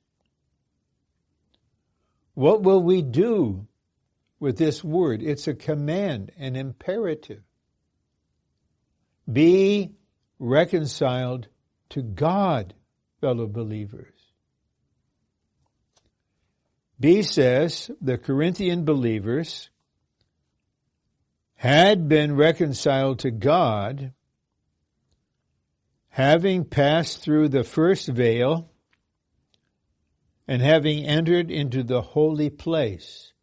What 2.33 2.63
will 2.63 2.83
we 2.83 3.01
do 3.01 3.67
with 4.39 4.57
this 4.57 4.83
word? 4.83 5.21
It's 5.23 5.47
a 5.47 5.53
command, 5.53 6.31
an 6.37 6.57
imperative. 6.57 7.43
Be 9.31 9.95
reconciled 10.39 11.47
to 11.89 12.01
God, 12.01 12.73
fellow 13.21 13.47
believers. 13.47 14.11
B 16.99 17.23
says 17.23 17.89
the 18.01 18.17
Corinthian 18.17 18.83
believers 18.83 19.69
had 21.65 22.07
been 22.07 22.35
reconciled 22.35 23.17
to 23.17 23.31
God, 23.31 24.13
having 26.09 26.63
passed 26.63 27.23
through 27.23 27.49
the 27.49 27.63
first 27.63 28.07
veil 28.07 28.69
and 30.47 30.61
having 30.61 31.03
entered 31.05 31.49
into 31.49 31.81
the 31.81 32.03
holy 32.03 32.51
place. 32.51 33.33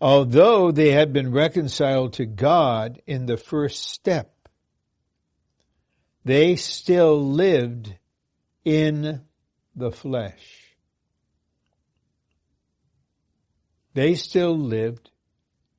Although 0.00 0.72
they 0.72 0.90
had 0.90 1.12
been 1.12 1.30
reconciled 1.30 2.14
to 2.14 2.26
God 2.26 3.00
in 3.06 3.26
the 3.26 3.36
first 3.36 3.84
step, 3.84 4.34
they 6.24 6.56
still 6.56 7.24
lived 7.24 7.94
in 8.64 9.20
the 9.76 9.92
flesh. 9.92 10.69
They 14.00 14.14
still 14.14 14.56
lived 14.56 15.10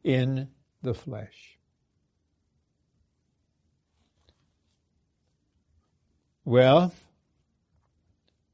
in 0.04 0.50
the 0.84 0.94
flesh. 0.94 1.58
Well, 6.46 6.94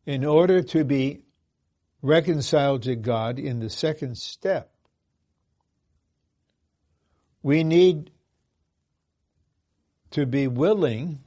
in 0.05 0.24
order 0.24 0.63
to 0.63 0.86
be 0.86 1.24
reconciled 2.01 2.84
to 2.84 2.95
God 2.95 3.39
in 3.39 3.59
the 3.59 3.70
second 3.70 4.18
step, 4.18 4.72
we 7.43 7.65
need 7.65 8.11
to 10.11 10.26
be 10.26 10.47
willing 10.47 11.20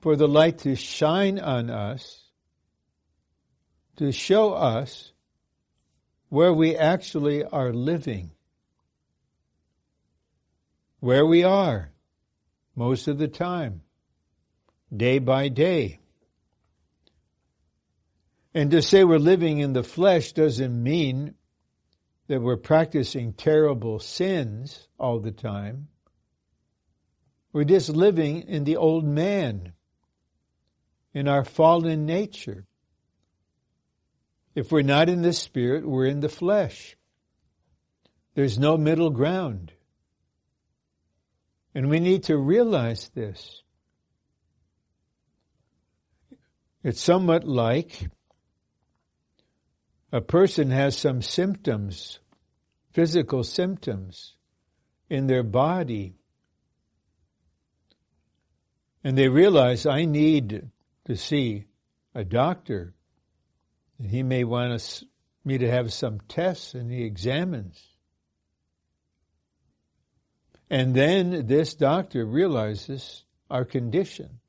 for 0.00 0.16
the 0.16 0.26
light 0.26 0.58
to 0.58 0.74
shine 0.74 1.38
on 1.38 1.70
us, 1.70 2.24
to 3.94 4.10
show 4.10 4.54
us 4.54 5.12
where 6.28 6.52
we 6.52 6.76
actually 6.76 7.44
are 7.44 7.72
living, 7.72 8.30
where 11.00 11.24
we 11.24 11.44
are 11.44 11.90
most 12.74 13.08
of 13.08 13.18
the 13.18 13.28
time, 13.28 13.82
day 14.94 15.18
by 15.18 15.48
day. 15.48 15.98
And 18.54 18.70
to 18.70 18.82
say 18.82 19.04
we're 19.04 19.18
living 19.18 19.58
in 19.58 19.72
the 19.72 19.82
flesh 19.82 20.32
doesn't 20.32 20.82
mean 20.82 21.34
that 22.28 22.40
we're 22.40 22.56
practicing 22.56 23.32
terrible 23.32 23.98
sins 23.98 24.88
all 24.98 25.20
the 25.20 25.32
time. 25.32 25.88
We're 27.52 27.64
just 27.64 27.88
living 27.88 28.42
in 28.48 28.64
the 28.64 28.76
old 28.76 29.04
man, 29.04 29.72
in 31.14 31.28
our 31.28 31.44
fallen 31.44 32.04
nature. 32.04 32.66
If 34.56 34.72
we're 34.72 34.80
not 34.80 35.10
in 35.10 35.20
the 35.20 35.34
spirit, 35.34 35.86
we're 35.86 36.06
in 36.06 36.20
the 36.20 36.30
flesh. 36.30 36.96
There's 38.34 38.58
no 38.58 38.78
middle 38.78 39.10
ground. 39.10 39.70
And 41.74 41.90
we 41.90 42.00
need 42.00 42.24
to 42.24 42.38
realize 42.38 43.10
this. 43.14 43.62
It's 46.82 47.02
somewhat 47.02 47.44
like 47.44 48.08
a 50.10 50.22
person 50.22 50.70
has 50.70 50.96
some 50.96 51.20
symptoms, 51.20 52.18
physical 52.92 53.44
symptoms 53.44 54.36
in 55.10 55.26
their 55.26 55.42
body, 55.42 56.14
and 59.04 59.18
they 59.18 59.28
realize 59.28 59.84
I 59.84 60.06
need 60.06 60.70
to 61.04 61.16
see 61.16 61.66
a 62.14 62.24
doctor. 62.24 62.95
He 64.02 64.22
may 64.22 64.44
want 64.44 64.72
us, 64.72 65.04
me 65.44 65.58
to 65.58 65.70
have 65.70 65.92
some 65.92 66.20
tests, 66.28 66.74
and 66.74 66.90
he 66.90 67.04
examines. 67.04 67.82
And 70.68 70.94
then 70.94 71.46
this 71.46 71.74
doctor 71.74 72.24
realizes 72.24 73.24
our 73.50 73.64
condition. 73.64 74.40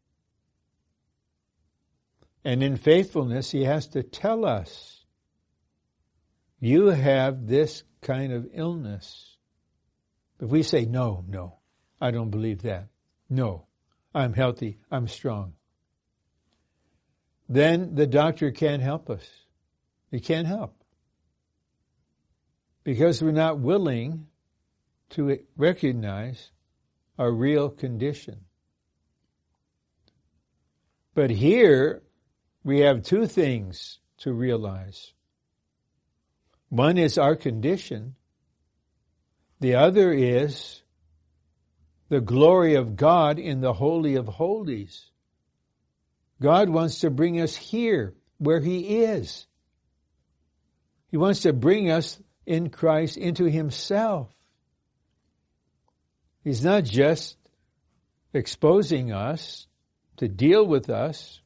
And 2.44 2.64
in 2.64 2.78
faithfulness, 2.78 3.52
he 3.52 3.64
has 3.66 3.88
to 3.90 4.04
tell 4.04 4.46
us 4.46 5.06
you 6.60 6.88
have 6.88 7.48
this 7.48 7.84
kind 8.02 8.34
of 8.34 8.48
illness. 8.54 9.38
If 10.40 10.50
we 10.50 10.64
say, 10.64 10.86
no, 10.86 11.24
no, 11.28 11.60
I 12.02 12.12
don't 12.12 12.32
believe 12.32 12.64
that. 12.64 12.88
No, 13.30 13.68
I'm 14.14 14.34
healthy, 14.34 14.80
I'm 14.90 15.08
strong. 15.08 15.54
Then 17.50 17.96
the 17.96 18.08
doctor 18.08 18.52
can't 18.52 18.82
help 18.82 19.10
us. 19.10 19.26
He 20.12 20.20
can't 20.20 20.48
help. 20.48 20.76
Because 22.84 23.22
we're 23.22 23.32
not 23.32 23.60
willing 23.60 24.28
to 25.12 25.40
recognize 25.56 26.52
our 27.18 27.32
real 27.32 27.70
condition. 27.70 28.42
But 31.14 31.30
here 31.32 32.04
we 32.64 32.82
have 32.82 33.04
two 33.04 33.26
things 33.28 34.00
to 34.20 34.34
realize. 34.34 35.14
One 36.70 36.98
is 36.98 37.18
our 37.18 37.36
condition. 37.36 38.16
The 39.60 39.76
other 39.76 40.12
is 40.12 40.82
the 42.10 42.22
glory 42.22 42.76
of 42.76 42.96
God 42.96 43.40
in 43.40 43.62
the 43.62 43.74
Holy 43.74 44.16
of 44.16 44.28
Holies. 44.28 45.10
God 46.42 46.70
wants 46.70 47.00
to 47.00 47.10
bring 47.10 47.42
us 47.42 47.56
here 47.56 48.14
where 48.38 48.60
He 48.60 49.00
is. 49.00 49.48
He 51.10 51.18
wants 51.18 51.42
to 51.42 51.54
bring 51.54 51.90
us 51.90 52.20
in 52.46 52.70
Christ 52.70 53.18
into 53.18 53.46
Himself. 53.46 54.30
He's 56.44 56.64
not 56.64 56.84
just 56.84 57.38
exposing 58.34 59.12
us 59.12 59.68
to 60.18 60.28
deal 60.28 60.66
with 60.66 60.90
us. 60.90 61.42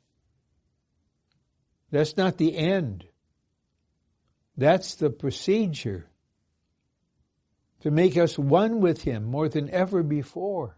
That's 1.91 2.17
not 2.17 2.37
the 2.37 2.55
end. 2.57 3.05
That's 4.57 4.95
the 4.95 5.09
procedure 5.09 6.07
to 7.81 7.91
make 7.91 8.17
us 8.17 8.37
one 8.37 8.79
with 8.79 9.01
Him 9.01 9.23
more 9.25 9.49
than 9.49 9.69
ever 9.69 10.03
before. 10.03 10.77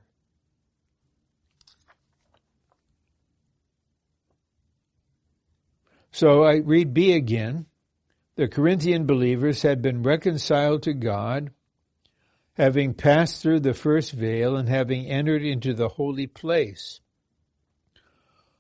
So 6.13 6.43
I 6.43 6.57
read 6.57 6.93
B 6.93 7.13
again. 7.13 7.65
The 8.35 8.47
Corinthian 8.47 9.07
believers 9.07 9.63
had 9.63 9.81
been 9.81 10.03
reconciled 10.03 10.83
to 10.83 10.93
God, 10.93 11.49
having 12.53 12.93
passed 12.93 13.41
through 13.41 13.61
the 13.61 13.73
first 13.73 14.11
veil 14.11 14.55
and 14.55 14.69
having 14.69 15.07
entered 15.07 15.43
into 15.43 15.73
the 15.73 15.89
holy 15.89 16.27
place. 16.27 17.01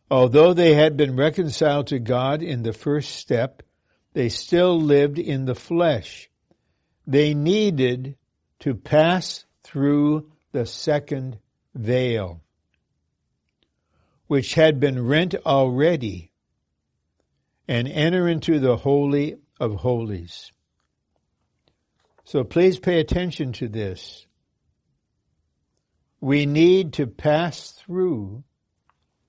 Although 0.09 0.53
they 0.53 0.73
had 0.73 0.97
been 0.97 1.15
reconciled 1.15 1.87
to 1.87 1.99
God 1.99 2.41
in 2.41 2.63
the 2.63 2.73
first 2.73 3.11
step, 3.17 3.61
they 4.13 4.29
still 4.29 4.79
lived 4.81 5.19
in 5.19 5.45
the 5.45 5.55
flesh. 5.55 6.31
They 7.05 7.35
needed 7.35 8.15
to 8.61 8.73
pass 8.73 9.45
through 9.63 10.31
the 10.53 10.65
second 10.65 11.37
veil, 11.75 12.41
which 14.25 14.55
had 14.55 14.79
been 14.79 15.05
rent 15.05 15.35
already, 15.45 16.31
and 17.67 17.87
enter 17.87 18.27
into 18.27 18.59
the 18.59 18.77
Holy 18.77 19.35
of 19.59 19.75
Holies. 19.75 20.51
So 22.25 22.43
please 22.43 22.79
pay 22.79 22.99
attention 22.99 23.53
to 23.53 23.67
this. 23.67 24.25
We 26.19 26.45
need 26.45 26.93
to 26.93 27.07
pass 27.07 27.71
through 27.71 28.43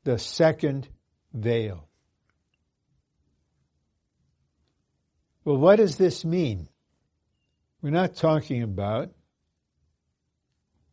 the 0.05 0.19
second 0.19 0.89
veil. 1.33 1.89
Well, 5.45 5.57
what 5.57 5.77
does 5.77 5.97
this 5.97 6.25
mean? 6.25 6.69
We're 7.83 7.91
not 7.91 8.15
talking 8.17 8.63
about 8.63 9.11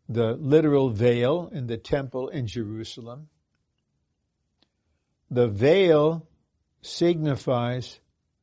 the 0.09 0.33
literal 0.33 0.89
veil 0.89 1.49
in 1.53 1.67
the 1.67 1.77
temple 1.77 2.27
in 2.29 2.47
Jerusalem. 2.47 3.29
The 5.29 5.47
veil 5.47 6.27
signifies 6.81 7.99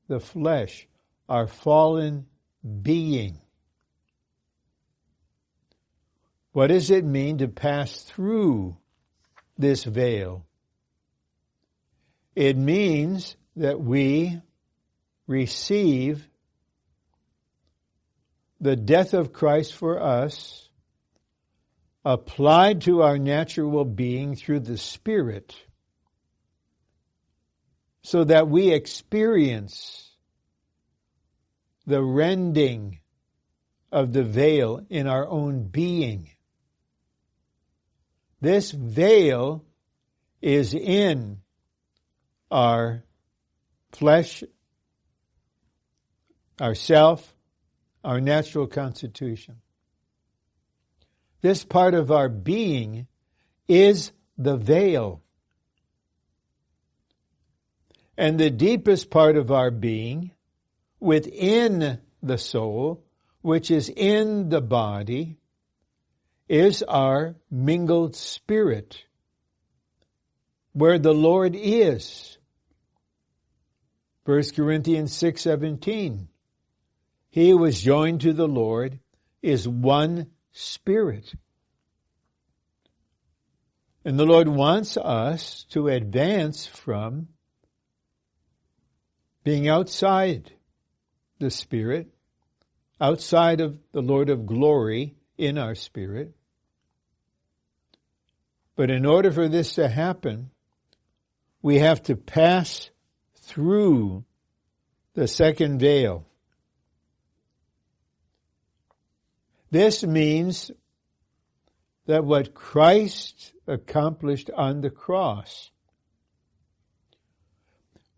the 0.08 0.20
flesh, 0.20 0.86
our 1.28 1.46
fallen 1.46 2.26
being. 2.82 3.40
What 6.52 6.68
does 6.68 6.90
it 6.90 7.04
mean 7.04 7.38
to 7.38 7.48
pass 7.48 8.00
through 8.02 8.76
this 9.56 9.84
veil? 9.84 10.46
It 12.34 12.56
means 12.56 13.36
that 13.56 13.80
we 13.80 14.40
receive 15.26 16.28
the 18.60 18.76
death 18.76 19.14
of 19.14 19.32
Christ 19.32 19.74
for 19.74 20.02
us 20.02 20.68
applied 22.04 22.82
to 22.82 23.02
our 23.02 23.18
natural 23.18 23.84
being 23.84 24.34
through 24.34 24.60
the 24.60 24.78
Spirit 24.78 25.54
so 28.02 28.24
that 28.24 28.48
we 28.48 28.70
experience 28.72 30.10
the 31.86 32.02
rending 32.02 33.00
of 33.90 34.12
the 34.12 34.22
veil 34.22 34.80
in 34.90 35.06
our 35.06 35.26
own 35.26 35.64
being. 35.64 36.30
This 38.40 38.70
veil 38.70 39.64
is 40.40 40.74
in 40.74 41.38
our 42.50 43.04
flesh, 43.92 44.44
our 46.60 46.74
self, 46.74 47.34
our 48.04 48.20
natural 48.20 48.66
constitution. 48.66 49.56
This 51.40 51.64
part 51.64 51.94
of 51.94 52.10
our 52.10 52.28
being 52.28 53.06
is 53.66 54.12
the 54.36 54.56
veil. 54.56 55.22
And 58.18 58.38
the 58.38 58.50
deepest 58.50 59.10
part 59.10 59.36
of 59.36 59.52
our 59.52 59.70
being 59.70 60.32
within 60.98 62.00
the 62.20 62.36
soul, 62.36 63.04
which 63.42 63.70
is 63.70 63.88
in 63.88 64.48
the 64.48 64.60
body, 64.60 65.38
is 66.48 66.82
our 66.82 67.36
mingled 67.48 68.16
spirit, 68.16 69.04
where 70.72 70.98
the 70.98 71.14
Lord 71.14 71.54
is. 71.54 72.38
1 74.24 74.42
Corinthians 74.56 75.12
6:17 75.12 76.26
he 77.30 77.50
who 77.50 77.64
is 77.66 77.80
joined 77.80 78.22
to 78.22 78.32
the 78.32 78.48
Lord 78.48 78.98
is 79.42 79.68
one 79.68 80.32
spirit. 80.50 81.34
And 84.04 84.18
the 84.18 84.26
Lord 84.26 84.48
wants 84.48 84.96
us 84.96 85.64
to 85.70 85.86
advance 85.86 86.66
from 86.66 87.28
being 89.48 89.66
outside 89.66 90.52
the 91.38 91.50
Spirit, 91.50 92.06
outside 93.00 93.62
of 93.62 93.78
the 93.92 94.02
Lord 94.02 94.28
of 94.28 94.44
glory 94.44 95.14
in 95.38 95.56
our 95.56 95.74
spirit. 95.74 96.34
But 98.76 98.90
in 98.90 99.06
order 99.06 99.32
for 99.32 99.48
this 99.48 99.76
to 99.76 99.88
happen, 99.88 100.50
we 101.62 101.78
have 101.78 102.02
to 102.02 102.14
pass 102.14 102.90
through 103.36 104.26
the 105.14 105.26
second 105.26 105.78
veil. 105.78 106.26
This 109.70 110.04
means 110.04 110.70
that 112.04 112.22
what 112.22 112.52
Christ 112.52 113.54
accomplished 113.66 114.50
on 114.54 114.82
the 114.82 114.90
cross, 114.90 115.70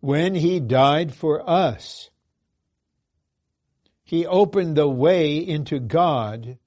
when 0.01 0.35
he 0.35 0.61
died 0.61 1.15
for 1.15 1.49
us, 1.49 2.11
he 4.03 4.27
opened 4.27 4.77
the 4.77 4.89
way 4.89 5.37
into 5.37 5.79
God 5.79 6.59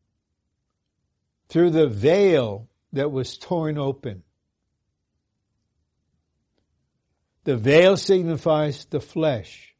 through 1.50 1.72
the 1.72 1.88
veil 1.88 2.70
that 2.94 3.12
was 3.12 3.38
torn 3.38 3.78
open. 3.78 4.24
The 7.44 7.58
veil 7.58 7.98
signifies 7.98 8.86
the 8.86 9.02
flesh, 9.02 9.76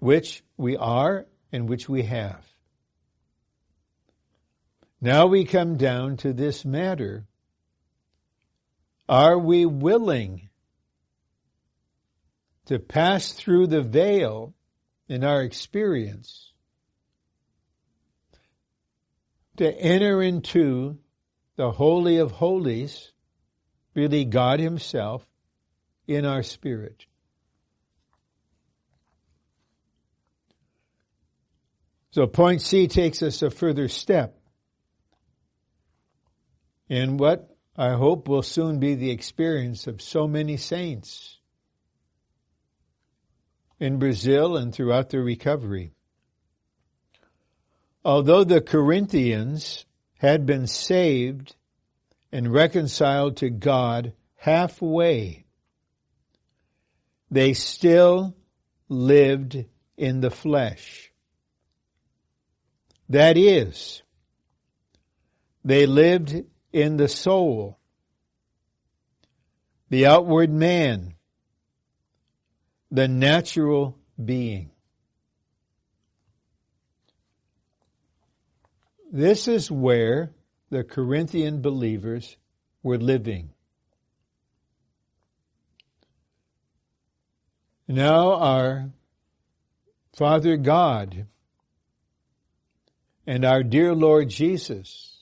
which 0.00 0.42
we 0.56 0.76
are 0.76 1.26
and 1.52 1.68
which 1.68 1.88
we 1.88 2.02
have. 2.02 2.44
Now 5.00 5.26
we 5.26 5.44
come 5.44 5.76
down 5.76 6.16
to 6.18 6.32
this 6.32 6.64
matter. 6.64 7.26
Are 9.08 9.38
we 9.38 9.66
willing 9.66 10.45
to 12.66 12.78
pass 12.78 13.32
through 13.32 13.68
the 13.68 13.82
veil 13.82 14.54
in 15.08 15.24
our 15.24 15.42
experience 15.42 16.52
to 19.56 19.72
enter 19.80 20.22
into 20.22 20.98
the 21.56 21.70
Holy 21.70 22.18
of 22.18 22.32
Holies, 22.32 23.12
really 23.94 24.24
God 24.24 24.60
Himself, 24.60 25.26
in 26.06 26.26
our 26.26 26.42
spirit? 26.42 27.06
So 32.10 32.26
point 32.26 32.62
C 32.62 32.88
takes 32.88 33.22
us 33.22 33.42
a 33.42 33.50
further 33.50 33.88
step 33.88 34.38
in 36.88 37.18
what 37.18 37.54
I 37.76 37.90
hope 37.92 38.28
will 38.28 38.42
soon 38.42 38.78
be 38.78 38.94
the 38.94 39.10
experience 39.10 39.86
of 39.86 40.00
so 40.00 40.26
many 40.26 40.56
saints 40.56 41.36
in 43.78 43.98
Brazil 43.98 44.56
and 44.56 44.74
throughout 44.74 45.10
the 45.10 45.20
recovery. 45.20 45.92
Although 48.04 48.44
the 48.44 48.60
Corinthians 48.60 49.84
had 50.18 50.46
been 50.46 50.66
saved 50.66 51.56
and 52.32 52.52
reconciled 52.52 53.36
to 53.38 53.50
God 53.50 54.12
halfway, 54.36 55.44
they 57.30 57.52
still 57.52 58.36
lived 58.88 59.64
in 59.96 60.20
the 60.20 60.30
flesh. 60.30 61.12
That 63.08 63.36
is, 63.36 64.02
they 65.64 65.86
lived 65.86 66.44
in 66.72 66.96
the 66.96 67.08
soul, 67.08 67.78
the 69.90 70.06
outward 70.06 70.50
man, 70.50 71.15
the 72.90 73.08
natural 73.08 73.98
being. 74.22 74.70
This 79.12 79.48
is 79.48 79.70
where 79.70 80.32
the 80.70 80.84
Corinthian 80.84 81.62
believers 81.62 82.36
were 82.82 82.98
living. 82.98 83.50
Now 87.88 88.32
our 88.32 88.90
Father 90.16 90.56
God 90.56 91.26
and 93.26 93.44
our 93.44 93.62
dear 93.62 93.94
Lord 93.94 94.28
Jesus 94.28 95.16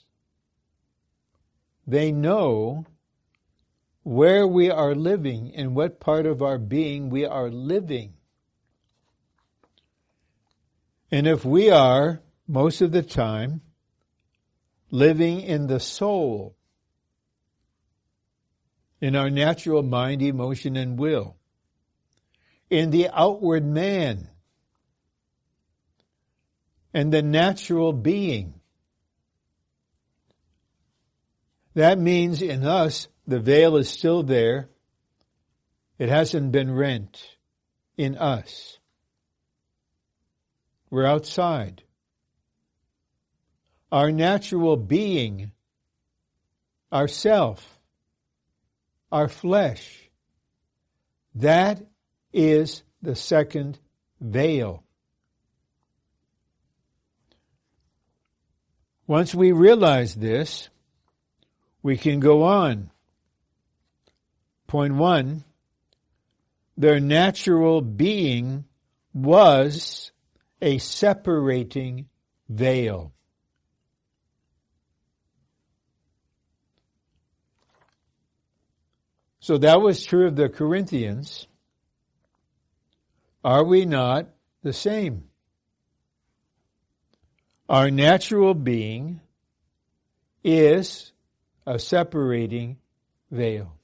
they 1.87 2.13
know 2.13 2.87
where 4.05 4.47
we 4.47 4.71
are 4.71 4.95
living, 4.95 5.49
in 5.49 5.75
what 5.75 5.99
part 5.99 6.27
of 6.27 6.43
our 6.43 6.59
being 6.59 7.09
we 7.09 7.25
are 7.25 7.51
living. 7.51 8.13
And 11.11 11.27
if 11.27 11.45
we 11.45 11.71
are, 11.71 12.21
most 12.47 12.83
of 12.83 12.93
the 12.93 13.03
time, 13.03 13.63
living 14.91 15.41
in 15.41 15.67
the 15.67 15.81
soul, 15.81 16.55
in 19.01 19.17
our 19.17 19.31
natural 19.31 19.83
mind, 19.83 20.21
emotion, 20.21 20.77
and 20.77 20.99
will, 20.99 21.37
in 22.69 22.91
the 22.91 23.09
outward 23.13 23.65
man, 23.65 24.29
and 26.93 27.13
the 27.13 27.23
natural 27.23 27.93
being. 27.93 28.55
That 31.75 31.99
means 31.99 32.43
in 32.43 32.65
us, 32.65 33.09
the 33.27 33.41
veil 33.41 33.77
is 33.77 33.89
still 33.89 34.23
there. 34.23 34.69
It 35.99 36.09
hasn't 36.09 36.53
been 36.53 36.75
rent 36.75 37.37
in 37.97 38.17
us. 38.17 38.79
We're 40.91 41.07
outside. 41.07 41.83
Our 43.91 44.11
natural 44.11 44.77
being, 44.77 45.53
our 46.91 47.09
self, 47.09 47.79
our 49.11 49.29
flesh, 49.29 50.11
that 51.37 51.83
is 52.33 52.83
the 53.03 53.17
second 53.17 53.79
veil. 54.21 54.83
Once 59.07 59.35
we 59.35 59.53
realize 59.53 60.15
this, 60.15 60.69
we 61.83 61.97
can 61.97 62.21
go 62.21 62.43
on. 62.43 62.91
Point 64.75 64.97
one, 64.97 65.45
their 66.77 66.99
natural 66.99 67.81
being 67.81 68.65
was 69.13 70.11
a 70.61 70.79
separating 70.79 72.09
veil. 72.49 73.13
So 79.39 79.59
that 79.59 79.81
was 79.81 80.05
true 80.05 80.27
of 80.27 80.35
the 80.35 80.49
Corinthians. 80.49 81.47
Are 83.45 83.63
we 83.63 83.85
not 83.85 84.27
the 84.65 84.73
same? 84.73 85.29
Our 87.69 87.93
natural 87.93 88.55
being 88.55 89.21
is 90.43 91.13
a 91.65 91.79
separating 91.79 92.79
veil. 93.31 93.79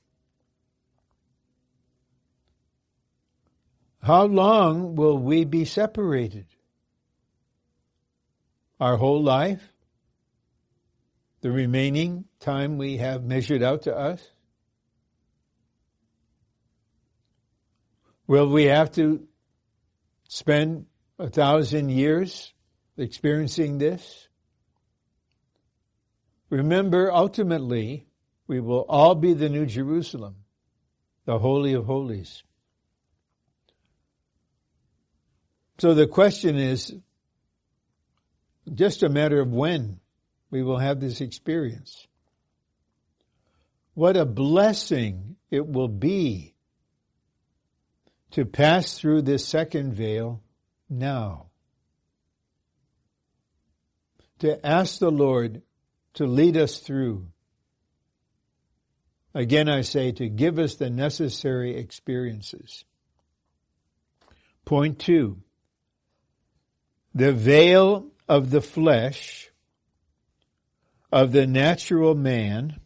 How 4.03 4.24
long 4.24 4.94
will 4.94 5.18
we 5.18 5.44
be 5.44 5.64
separated? 5.64 6.46
Our 8.78 8.96
whole 8.96 9.22
life? 9.22 9.62
The 11.42 11.51
remaining 11.51 12.24
time 12.40 12.78
we 12.78 12.98
have 12.98 13.24
measured 13.24 13.62
out 13.62 13.82
to 13.82 13.96
us? 13.96 14.26
Will 18.26 18.48
we 18.48 18.64
have 18.64 18.92
to 18.92 19.26
spend 20.28 20.86
a 21.18 21.28
thousand 21.28 21.90
years 21.90 22.53
experiencing 22.96 23.78
this? 23.78 24.28
Remember, 26.48 27.12
ultimately, 27.12 28.07
we 28.46 28.61
will 28.61 28.84
all 28.88 29.14
be 29.14 29.34
the 29.34 29.48
New 29.48 29.66
Jerusalem, 29.66 30.36
the 31.24 31.38
Holy 31.38 31.74
of 31.74 31.86
Holies. 31.86 32.42
So 35.81 35.95
the 35.95 36.07
question 36.07 36.59
is 36.59 36.95
just 38.74 39.03
a 39.03 39.09
matter 39.09 39.41
of 39.41 39.49
when 39.49 39.99
we 40.51 40.62
will 40.62 40.76
have 40.76 41.01
this 41.01 41.22
experience. 41.22 42.07
What 43.95 44.14
a 44.14 44.26
blessing 44.26 45.37
it 45.51 45.66
will 45.66 45.89
be 45.89 46.55
to 48.33 48.45
pass 48.45 48.99
through 48.99 49.22
this 49.22 49.49
second 49.49 49.95
veil 49.95 50.43
now. 50.91 51.47
To 54.41 54.66
ask 54.66 54.99
the 54.99 55.11
Lord 55.11 55.62
to 56.14 56.26
lead 56.26 56.59
us 56.59 56.81
through. 56.81 57.28
Again, 59.35 59.70
I 59.70 59.81
say 59.81 60.12
to 60.12 60.28
give 60.28 60.59
us 60.59 60.74
the 60.74 60.91
necessary 60.91 61.76
experiences. 61.78 62.85
Point 64.66 64.99
two. 64.99 65.39
The 67.15 67.33
veil 67.33 68.07
of 68.29 68.51
the 68.51 68.63
flesh 68.63 69.51
of 71.11 71.33
the 71.33 71.47
natural 71.47 72.15
man 72.15 72.81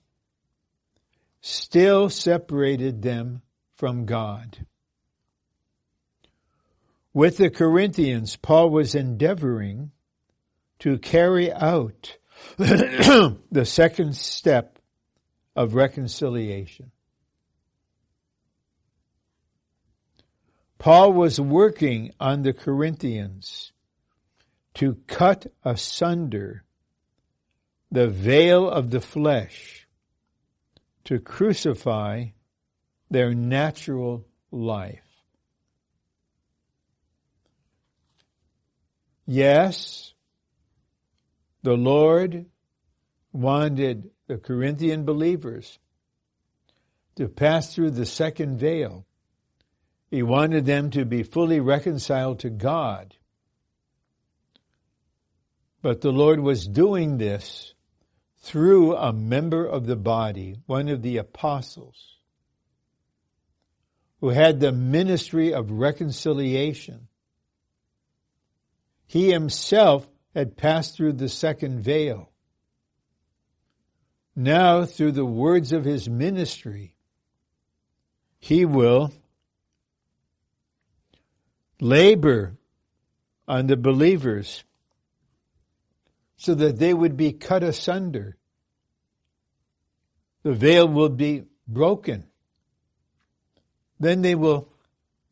still 1.41 2.09
separated 2.09 3.03
them 3.03 3.43
from 3.77 4.07
God. 4.07 4.67
With 7.13 7.37
the 7.37 7.51
Corinthians, 7.51 8.37
Paul 8.37 8.71
was 8.71 8.95
endeavoring 8.95 9.93
to 10.81 10.99
carry 10.99 11.53
out 11.53 12.17
the 12.57 13.65
second 13.65 14.17
step 14.17 14.79
of 15.55 15.75
reconciliation. 15.75 16.91
Paul 20.79 21.13
was 21.13 21.39
working 21.39 22.13
on 22.19 22.43
the 22.43 22.53
Corinthians 22.53 23.74
to 24.75 24.97
cut 25.07 25.47
asunder 25.65 26.65
the 27.91 28.09
veil 28.09 28.69
of 28.69 28.91
the 28.91 29.01
flesh, 29.01 29.87
to 31.05 31.19
crucify 31.21 32.27
their 33.11 33.33
natural 33.35 34.27
life. 34.51 35.01
Yes, 39.27 40.13
the 41.63 41.77
Lord 41.77 42.47
wanted 43.33 44.11
the 44.27 44.39
Corinthian 44.39 45.05
believers 45.05 45.79
to 47.17 47.29
pass 47.29 47.75
through 47.75 47.93
the 47.93 48.07
second 48.07 48.59
veil. 48.59 49.07
He 50.11 50.23
wanted 50.23 50.67
them 50.67 50.91
to 50.91 51.05
be 51.05 51.23
fully 51.23 51.61
reconciled 51.61 52.41
to 52.41 52.51
God. 52.51 53.15
But 55.85 56.01
the 56.01 56.13
Lord 56.13 56.41
was 56.41 56.67
doing 56.67 57.19
this 57.19 57.75
through 58.39 58.97
a 58.97 59.13
member 59.13 59.67
of 59.67 59.85
the 59.85 59.97
body, 59.97 60.57
one 60.65 60.89
of 60.89 61.03
the 61.03 61.19
apostles, 61.19 62.17
who 64.23 64.31
had 64.31 64.61
the 64.61 64.73
ministry 64.73 65.53
of 65.53 65.71
reconciliation 65.71 67.09
he 69.07 69.31
himself 69.31 70.09
had 70.35 70.57
passed 70.57 70.97
through 70.97 71.13
the 71.13 71.29
second 71.29 71.81
veil. 71.81 72.31
Now, 74.35 74.87
through 74.87 75.13
the 75.13 75.27
words 75.27 75.71
of 75.71 75.85
his 75.85 76.09
ministry, 76.09 76.97
he 78.39 78.65
will 78.65 79.13
labor 81.79 82.57
on 83.47 83.67
the 83.67 83.77
believers 83.77 84.65
so 86.45 86.55
that 86.55 86.79
they 86.79 86.93
would 86.93 87.17
be 87.17 87.33
cut 87.33 87.63
asunder. 87.63 88.37
The 90.43 90.53
veil 90.53 90.87
will 90.87 91.09
be 91.09 91.45
broken. 91.67 92.25
Then 93.99 94.21
they 94.21 94.35
will, 94.35 94.69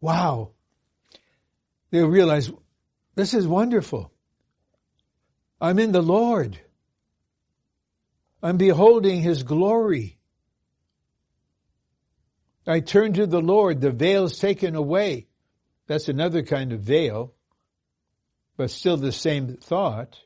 wow, 0.00 0.52
they'll 1.90 2.08
realize 2.08 2.50
this 3.14 3.34
is 3.34 3.46
wonderful. 3.46 4.10
I'm 5.60 5.78
in 5.78 5.92
the 5.92 6.00
Lord. 6.00 6.58
I'm 8.42 8.56
beholding 8.56 9.20
His 9.20 9.42
glory. 9.42 10.18
I 12.66 12.80
turn 12.80 13.12
to 13.14 13.26
the 13.26 13.42
Lord. 13.42 13.82
The 13.82 13.90
veil's 13.90 14.38
taken 14.38 14.76
away. 14.76 15.26
That's 15.88 16.08
another 16.08 16.42
kind 16.42 16.72
of 16.72 16.80
veil, 16.80 17.34
but 18.56 18.70
still 18.70 18.96
the 18.96 19.12
same 19.12 19.58
thought. 19.58 20.18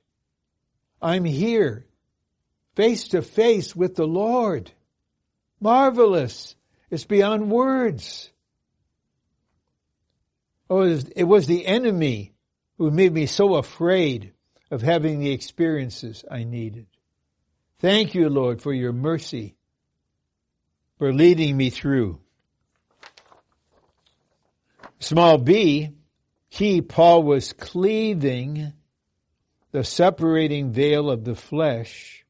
I'm 1.01 1.24
here, 1.24 1.86
face 2.74 3.09
to 3.09 3.22
face 3.22 3.76
with 3.76 3.94
the 3.97 4.07
Lord. 4.07 4.70
Marvelous. 5.61 6.55
It's 6.90 7.05
beyond 7.05 7.51
words. 7.51 8.30
Oh, 10.68 10.82
it 10.82 11.24
was 11.24 11.47
the 11.47 11.66
enemy 11.66 12.32
who 12.78 12.90
made 12.90 13.12
me 13.12 13.26
so 13.26 13.55
afraid 13.55 14.32
of 14.70 14.82
having 14.82 15.20
the 15.20 15.30
experiences 15.32 16.24
I 16.30 16.44
needed. 16.44 16.86
Thank 17.78 18.14
you, 18.14 18.28
Lord, 18.28 18.62
for 18.62 18.72
your 18.72 18.92
mercy. 18.92 19.57
for 20.99 21.12
leading 21.12 21.57
me 21.57 21.70
through. 21.70 22.20
Small 24.99 25.38
b, 25.38 25.90
he, 26.49 26.80
Paul, 26.80 27.22
was 27.22 27.53
cleaving 27.53 28.72
the 29.73 29.85
separating 29.85 30.73
veil 30.73 31.11
of 31.11 31.25
the 31.25 31.35
flesh 31.35 32.25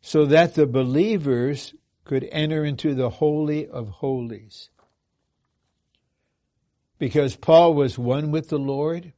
so 0.00 0.26
that 0.26 0.54
the 0.54 0.66
believers 0.66 1.74
could 2.04 2.28
enter 2.32 2.64
into 2.64 2.94
the 2.94 3.08
Holy 3.08 3.68
of 3.68 3.88
Holies. 3.88 4.68
Because 6.98 7.36
Paul 7.36 7.74
was 7.74 7.98
one 7.98 8.30
with 8.30 8.48
the 8.48 8.58
Lord, 8.58 9.12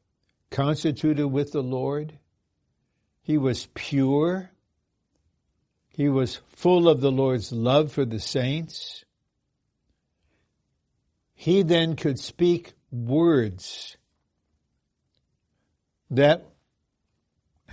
constituted 0.50 1.28
with 1.28 1.52
the 1.52 1.62
Lord, 1.62 2.18
he 3.22 3.38
was 3.38 3.68
pure, 3.74 4.50
he 5.88 6.08
was 6.08 6.40
full 6.48 6.88
of 6.88 7.00
the 7.00 7.12
Lord's 7.12 7.52
love 7.52 7.92
for 7.92 8.04
the 8.04 8.20
saints. 8.20 9.04
He 11.34 11.62
then 11.62 11.96
could 11.96 12.18
speak 12.18 12.74
words 12.90 13.96
that 16.10 16.53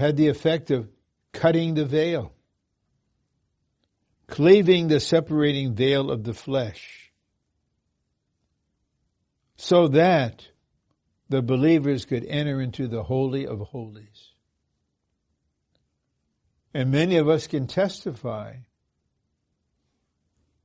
had 0.01 0.17
the 0.17 0.27
effect 0.27 0.71
of 0.71 0.89
cutting 1.31 1.75
the 1.75 1.85
veil 1.85 2.33
cleaving 4.31 4.87
the 4.87 4.99
separating 4.99 5.75
veil 5.75 6.09
of 6.09 6.23
the 6.23 6.33
flesh, 6.33 7.11
so 9.57 9.89
that 9.89 10.47
the 11.27 11.41
believers 11.41 12.05
could 12.05 12.25
enter 12.25 12.61
into 12.61 12.87
the 12.87 13.03
Holy 13.03 13.45
of 13.45 13.59
Holies. 13.59 14.29
And 16.73 16.91
many 16.91 17.17
of 17.17 17.27
us 17.27 17.47
can 17.47 17.67
testify 17.67 18.55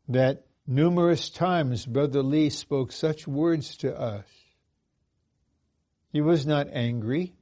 that 0.09 0.47
numerous 0.67 1.29
times 1.29 1.85
Brother 1.85 2.23
Lee 2.23 2.51
spoke 2.51 2.93
such 2.93 3.27
words 3.27 3.77
to 3.79 4.01
us. 4.01 4.27
He 6.13 6.21
was 6.21 6.47
not 6.47 6.69
angry. 6.73 7.35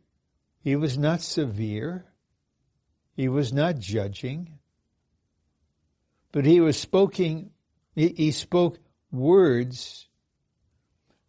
He 0.65 0.75
was 0.75 0.99
not 0.99 1.21
severe. 1.21 2.07
He 3.15 3.29
was 3.29 3.53
not 3.53 3.79
judging 3.79 4.59
but 6.35 6.45
he 6.45 6.59
was 6.59 6.77
speaking, 6.77 7.51
he, 7.95 8.09
he 8.09 8.33
spoke 8.33 8.81
words 9.13 10.09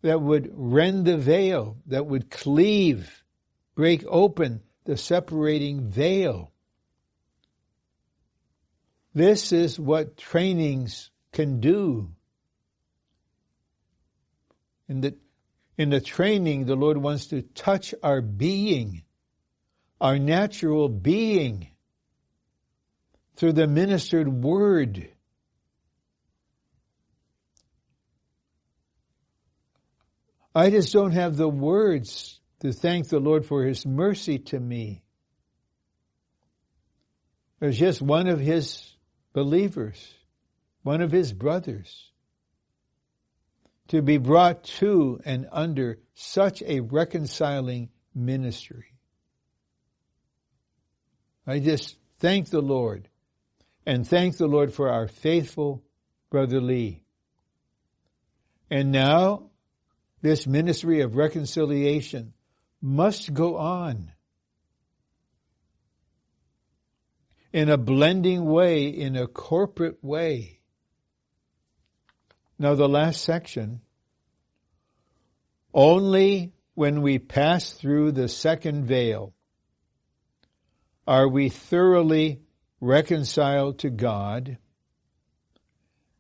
that 0.02 0.20
would 0.20 0.50
rend 0.52 1.06
the 1.06 1.16
veil, 1.16 1.78
that 1.86 2.08
would 2.08 2.32
cleave, 2.32 3.24
break 3.76 4.04
open 4.08 4.64
the 4.86 4.98
separating 4.98 5.92
veil. 5.92 6.52
This 9.14 9.52
is 9.52 9.80
what 9.80 10.18
trainings 10.18 11.12
can 11.32 11.60
do. 11.60 12.10
In 14.90 15.02
the, 15.02 15.16
in 15.78 15.92
the 15.92 16.02
training, 16.02 16.66
the 16.66 16.76
Lord 16.76 16.98
wants 16.98 17.28
to 17.28 17.44
touch 17.44 17.94
our 18.02 18.22
being, 18.22 19.04
our 20.06 20.20
natural 20.20 20.88
being 20.88 21.68
through 23.38 23.54
the 23.54 23.66
ministered 23.66 24.28
word. 24.28 25.10
I 30.54 30.70
just 30.70 30.94
don't 30.94 31.14
have 31.14 31.36
the 31.36 31.50
words 31.50 32.40
to 32.60 32.72
thank 32.72 33.10
the 33.10 33.20
Lord 33.20 33.48
for 33.48 33.64
his 33.64 33.84
mercy 33.84 34.38
to 34.38 34.60
me. 34.60 35.02
There's 37.60 37.80
just 37.80 38.00
one 38.00 38.28
of 38.28 38.40
his 38.40 38.94
believers, 39.34 40.14
one 40.84 41.02
of 41.02 41.12
his 41.12 41.34
brothers, 41.34 42.12
to 43.88 44.04
be 44.04 44.20
brought 44.20 44.66
to 44.66 45.20
and 45.26 45.48
under 45.52 45.98
such 46.14 46.62
a 46.62 46.82
reconciling 46.82 47.90
ministry. 48.14 48.95
I 51.48 51.60
just 51.60 51.96
thank 52.20 52.50
the 52.50 52.62
Lord 52.62 53.08
and 53.86 54.08
thank 54.08 54.38
the 54.38 54.48
Lord 54.48 54.74
for 54.74 54.90
our 54.90 55.08
faithful 55.08 55.84
Brother 56.32 56.60
Lee. 56.60 57.04
And 58.70 58.92
now, 58.92 59.52
this 60.22 60.48
ministry 60.48 61.02
of 61.02 61.16
reconciliation 61.16 62.34
must 62.82 63.34
go 63.34 63.58
on 63.58 64.12
in 67.54 67.70
a 67.70 67.78
blending 67.78 68.44
way, 68.46 68.88
in 68.88 69.16
a 69.16 69.28
corporate 69.28 70.04
way. 70.04 70.60
Now, 72.58 72.74
the 72.74 72.90
last 72.90 73.24
section 73.24 73.82
only 75.76 76.54
when 76.74 77.04
we 77.04 77.20
pass 77.20 77.72
through 77.72 78.14
the 78.14 78.28
second 78.28 78.86
veil 78.86 79.35
are 81.08 81.28
we 81.28 81.50
thoroughly 81.50 82.42
reconciled 82.80 83.80
to 83.80 83.90
God, 83.90 84.58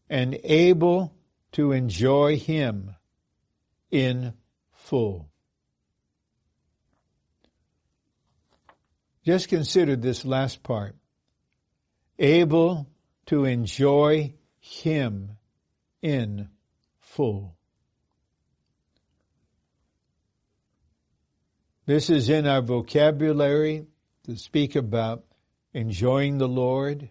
and 0.10 0.38
able 0.44 1.14
to 1.54 1.72
enjoy 1.72 2.38
Him 2.38 2.96
in 3.92 4.34
full. 4.74 5.30
Just 9.24 9.50
consider 9.50 9.96
this 9.96 10.24
last 10.24 10.62
part. 10.62 10.96
Able 12.20 12.88
to 13.26 13.46
enjoy 13.46 14.34
Him 14.60 15.38
in 16.02 16.50
full. 17.00 17.56
This 21.88 22.10
is 22.10 22.30
in 22.30 22.48
our 22.48 22.62
vocabulary 22.62 23.88
to 24.26 24.38
speak 24.38 24.76
about 24.76 25.24
enjoying 25.74 26.38
the 26.38 26.48
Lord. 26.48 27.10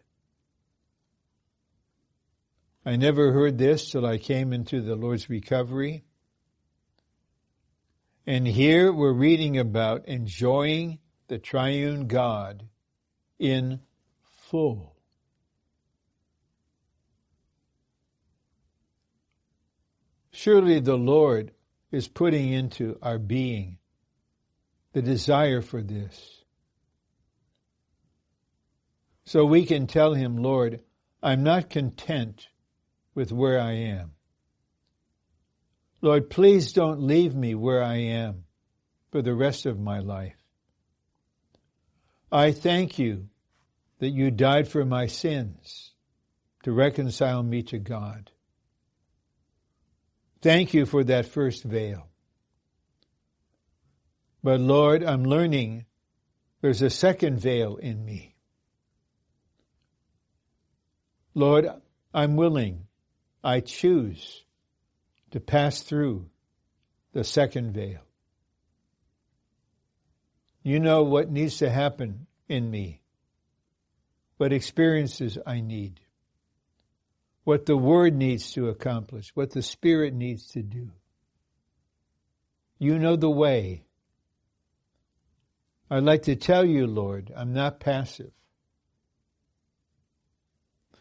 I 2.85 2.97
never 2.97 3.33
heard 3.33 3.59
this 3.59 3.91
till 3.91 4.05
I 4.05 4.19
came 4.19 4.53
into 4.53 4.81
the 4.81 4.97
Lord's 4.97 5.31
recovery. 5.31 6.05
And 8.27 8.47
here 8.47 8.93
we're 8.93 9.13
reading 9.13 9.59
about 9.59 10.09
enjoying 10.09 10.99
the 11.29 11.39
triune 11.39 12.07
God 12.07 12.69
in 13.39 13.81
full. 14.49 14.97
Surely 20.33 20.81
the 20.81 20.97
Lord 20.97 21.53
is 21.93 22.09
putting 22.09 22.53
into 22.53 22.99
our 23.01 23.19
being 23.19 23.79
the 24.95 25.03
desire 25.03 25.61
for 25.61 25.83
this. 25.83 26.44
So 29.25 29.45
we 29.45 29.65
can 29.65 29.87
tell 29.87 30.15
him, 30.15 30.37
Lord, 30.37 30.81
I'm 31.23 31.43
not 31.43 31.71
content 31.71 32.49
with 33.15 33.33
where 33.33 33.59
I 33.59 33.73
am. 33.73 34.13
Lord, 36.03 36.29
please 36.29 36.73
don't 36.73 37.01
leave 37.01 37.35
me 37.35 37.55
where 37.55 37.83
I 37.83 37.97
am 37.97 38.45
for 39.11 39.23
the 39.23 39.35
rest 39.35 39.65
of 39.65 39.81
my 39.81 40.01
life. 40.01 40.37
I 42.31 42.53
thank 42.53 42.99
you 42.99 43.29
that 44.01 44.11
you 44.11 44.31
died 44.31 44.69
for 44.69 44.85
my 44.85 45.07
sins 45.07 45.93
to 46.65 46.73
reconcile 46.73 47.43
me 47.43 47.63
to 47.63 47.79
God. 47.79 48.31
Thank 50.43 50.75
you 50.75 50.85
for 50.85 51.05
that 51.05 51.25
first 51.25 51.63
veil. 51.63 52.09
But 54.43 54.61
Lord, 54.61 55.03
I'm 55.03 55.25
learning 55.25 55.87
there's 56.61 56.83
a 56.83 56.91
second 56.91 57.41
veil 57.41 57.77
in 57.77 58.05
me. 58.05 58.34
Lord, 61.35 61.69
I'm 62.13 62.37
willing, 62.37 62.87
I 63.43 63.61
choose 63.61 64.45
to 65.33 65.41
pass 65.41 65.83
through 65.83 66.27
the 67.13 67.25
second 67.25 67.73
veil. 67.73 68.01
You 70.63 70.81
know 70.81 71.03
what 71.03 71.31
needs 71.31 71.59
to 71.59 71.69
happen 71.69 72.27
in 72.49 72.71
me, 72.71 73.03
what 74.37 74.53
experiences 74.53 75.37
I 75.45 75.61
need, 75.61 76.01
what 77.43 77.67
the 77.67 77.77
Word 77.77 78.15
needs 78.15 78.53
to 78.53 78.69
accomplish, 78.69 79.31
what 79.35 79.51
the 79.51 79.63
Spirit 79.63 80.15
needs 80.15 80.47
to 80.53 80.63
do. 80.63 80.91
You 82.79 82.99
know 82.99 83.17
the 83.17 83.31
way. 83.31 83.85
I'd 85.91 86.03
like 86.03 86.23
to 86.23 86.37
tell 86.37 86.65
you, 86.65 86.87
Lord, 86.87 87.33
I'm 87.37 87.53
not 87.53 87.81
passive. 87.81 88.33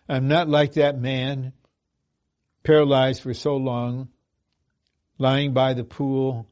I'm 0.08 0.28
not 0.28 0.50
like 0.50 0.74
that 0.74 1.00
man, 1.00 1.54
paralyzed 2.64 3.22
for 3.22 3.34
so 3.34 3.56
long, 3.56 4.10
lying 5.18 5.54
by 5.54 5.74
the 5.74 5.84
pool, 5.84 6.48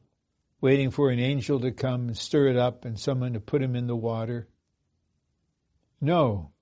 waiting 0.60 0.90
for 0.90 1.10
an 1.10 1.18
angel 1.18 1.60
to 1.60 1.72
come 1.72 2.08
and 2.08 2.16
stir 2.16 2.48
it 2.48 2.56
up 2.56 2.84
and 2.84 2.98
someone 2.98 3.34
to 3.34 3.40
put 3.40 3.62
him 3.62 3.76
in 3.76 3.86
the 3.86 3.96
water. 3.96 4.48
No, 6.00 6.52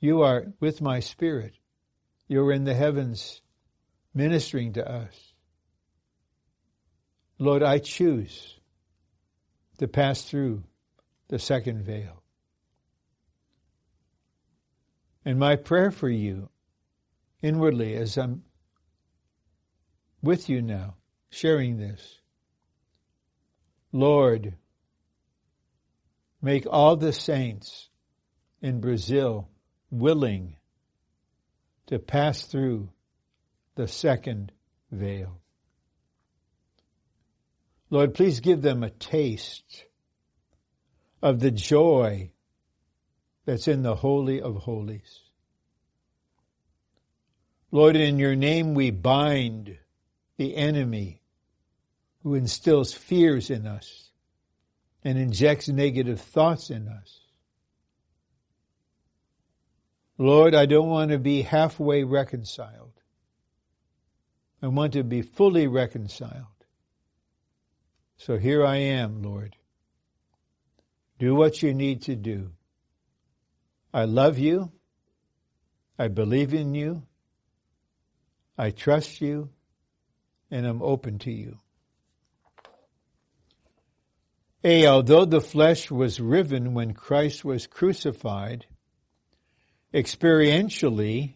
you 0.00 0.22
are 0.22 0.46
with 0.58 0.80
my 0.82 1.00
spirit. 1.00 1.54
You're 2.26 2.52
in 2.52 2.64
the 2.64 2.74
heavens 2.74 3.40
ministering 4.12 4.72
to 4.74 4.90
us. 4.90 5.32
Lord, 7.38 7.62
I 7.62 7.78
choose 7.78 8.58
to 9.78 9.88
pass 9.88 10.22
through 10.22 10.64
the 11.28 11.38
second 11.38 11.84
veil. 11.84 12.23
And 15.24 15.38
my 15.38 15.56
prayer 15.56 15.90
for 15.90 16.08
you 16.08 16.50
inwardly 17.42 17.94
as 17.94 18.16
I'm 18.18 18.42
with 20.22 20.48
you 20.48 20.62
now, 20.62 20.96
sharing 21.30 21.78
this. 21.78 22.20
Lord, 23.92 24.54
make 26.42 26.66
all 26.68 26.96
the 26.96 27.12
saints 27.12 27.88
in 28.60 28.80
Brazil 28.80 29.48
willing 29.90 30.56
to 31.86 31.98
pass 31.98 32.42
through 32.44 32.90
the 33.76 33.86
second 33.86 34.52
veil. 34.90 35.40
Lord, 37.90 38.14
please 38.14 38.40
give 38.40 38.62
them 38.62 38.82
a 38.82 38.90
taste 38.90 39.84
of 41.22 41.40
the 41.40 41.50
joy 41.50 42.30
that's 43.44 43.68
in 43.68 43.82
the 43.82 43.96
Holy 43.96 44.40
of 44.40 44.56
Holies. 44.56 45.20
Lord, 47.70 47.96
in 47.96 48.18
your 48.18 48.36
name 48.36 48.74
we 48.74 48.90
bind 48.90 49.78
the 50.36 50.56
enemy 50.56 51.22
who 52.22 52.34
instills 52.34 52.92
fears 52.94 53.50
in 53.50 53.66
us 53.66 54.10
and 55.02 55.18
injects 55.18 55.68
negative 55.68 56.20
thoughts 56.20 56.70
in 56.70 56.88
us. 56.88 57.20
Lord, 60.16 60.54
I 60.54 60.66
don't 60.66 60.88
want 60.88 61.10
to 61.10 61.18
be 61.18 61.42
halfway 61.42 62.04
reconciled. 62.04 62.92
I 64.62 64.68
want 64.68 64.92
to 64.94 65.02
be 65.02 65.20
fully 65.20 65.66
reconciled. 65.66 66.46
So 68.16 68.38
here 68.38 68.64
I 68.64 68.76
am, 68.76 69.22
Lord. 69.22 69.56
Do 71.18 71.34
what 71.34 71.62
you 71.62 71.74
need 71.74 72.02
to 72.02 72.16
do. 72.16 72.52
I 73.94 74.06
love 74.06 74.38
you. 74.38 74.72
I 75.96 76.08
believe 76.08 76.52
in 76.52 76.74
you. 76.74 77.04
I 78.58 78.70
trust 78.70 79.20
you. 79.20 79.50
And 80.50 80.66
I'm 80.66 80.82
open 80.82 81.20
to 81.20 81.30
you. 81.30 81.58
A, 84.64 84.88
although 84.88 85.24
the 85.24 85.40
flesh 85.40 85.92
was 85.92 86.18
riven 86.18 86.74
when 86.74 86.92
Christ 86.92 87.44
was 87.44 87.68
crucified, 87.68 88.66
experientially, 89.92 91.34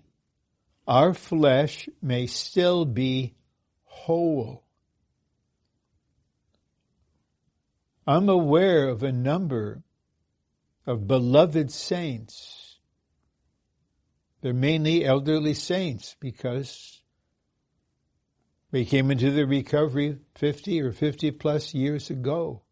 our 0.88 1.14
flesh 1.14 1.88
may 2.02 2.26
still 2.26 2.84
be 2.84 3.34
whole. 3.84 4.64
I'm 8.04 8.28
aware 8.28 8.88
of 8.88 9.04
a 9.04 9.12
number 9.12 9.84
of 10.88 11.06
beloved 11.06 11.70
saints. 11.70 12.78
They're 14.40 14.54
mainly 14.54 15.04
elderly 15.04 15.52
saints 15.52 16.16
because 16.18 17.02
they 18.70 18.86
came 18.86 19.10
into 19.10 19.30
the 19.30 19.46
recovery 19.46 20.16
50 20.36 20.80
or 20.80 20.92
50 20.92 21.32
plus 21.32 21.74
years 21.74 22.08
ago. 22.08 22.62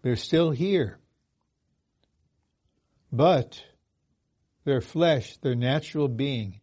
They're 0.00 0.16
still 0.16 0.52
here. 0.52 1.00
But 3.12 3.62
their 4.64 4.80
flesh, 4.80 5.36
their 5.36 5.54
natural 5.54 6.08
being, 6.08 6.62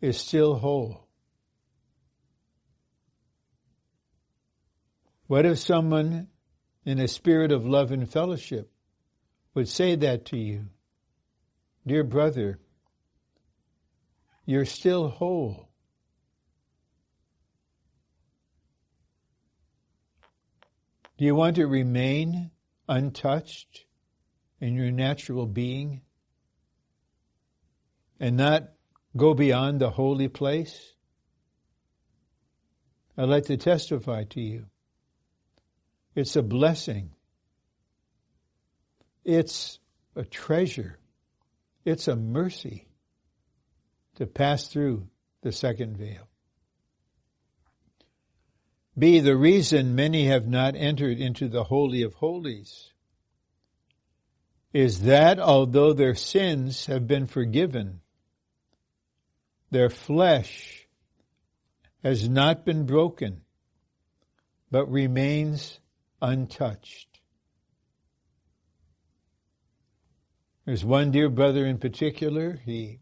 is 0.00 0.18
still 0.18 0.56
whole. 0.56 1.06
What 5.28 5.46
if 5.46 5.60
someone 5.60 6.26
in 6.84 6.98
a 6.98 7.06
spirit 7.06 7.52
of 7.52 7.64
love 7.64 7.92
and 7.92 8.10
fellowship 8.10 8.71
would 9.54 9.68
say 9.68 9.96
that 9.96 10.26
to 10.26 10.36
you? 10.36 10.66
Dear 11.86 12.04
brother, 12.04 12.58
you're 14.46 14.64
still 14.64 15.08
whole. 15.08 15.68
Do 21.18 21.24
you 21.24 21.34
want 21.34 21.56
to 21.56 21.66
remain 21.66 22.50
untouched 22.88 23.84
in 24.60 24.74
your 24.74 24.90
natural 24.90 25.46
being 25.46 26.02
and 28.18 28.36
not 28.36 28.64
go 29.16 29.34
beyond 29.34 29.80
the 29.80 29.90
holy 29.90 30.28
place? 30.28 30.94
I'd 33.16 33.28
like 33.28 33.44
to 33.46 33.56
testify 33.56 34.24
to 34.30 34.40
you. 34.40 34.66
It's 36.14 36.36
a 36.36 36.42
blessing. 36.42 37.12
It's 39.24 39.78
a 40.16 40.24
treasure. 40.24 40.98
It's 41.84 42.08
a 42.08 42.16
mercy 42.16 42.88
to 44.16 44.26
pass 44.26 44.68
through 44.68 45.08
the 45.42 45.52
second 45.52 45.96
veil. 45.96 46.28
B. 48.98 49.20
The 49.20 49.36
reason 49.36 49.94
many 49.94 50.26
have 50.26 50.46
not 50.46 50.76
entered 50.76 51.18
into 51.18 51.48
the 51.48 51.64
Holy 51.64 52.02
of 52.02 52.14
Holies 52.14 52.92
is 54.72 55.02
that 55.02 55.38
although 55.38 55.92
their 55.92 56.14
sins 56.14 56.86
have 56.86 57.06
been 57.06 57.26
forgiven, 57.26 58.00
their 59.70 59.90
flesh 59.90 60.86
has 62.02 62.28
not 62.28 62.64
been 62.64 62.84
broken, 62.84 63.42
but 64.70 64.90
remains 64.90 65.78
untouched. 66.20 67.11
There's 70.64 70.84
one 70.84 71.10
dear 71.10 71.28
brother 71.28 71.66
in 71.66 71.78
particular, 71.78 72.60
he 72.64 73.00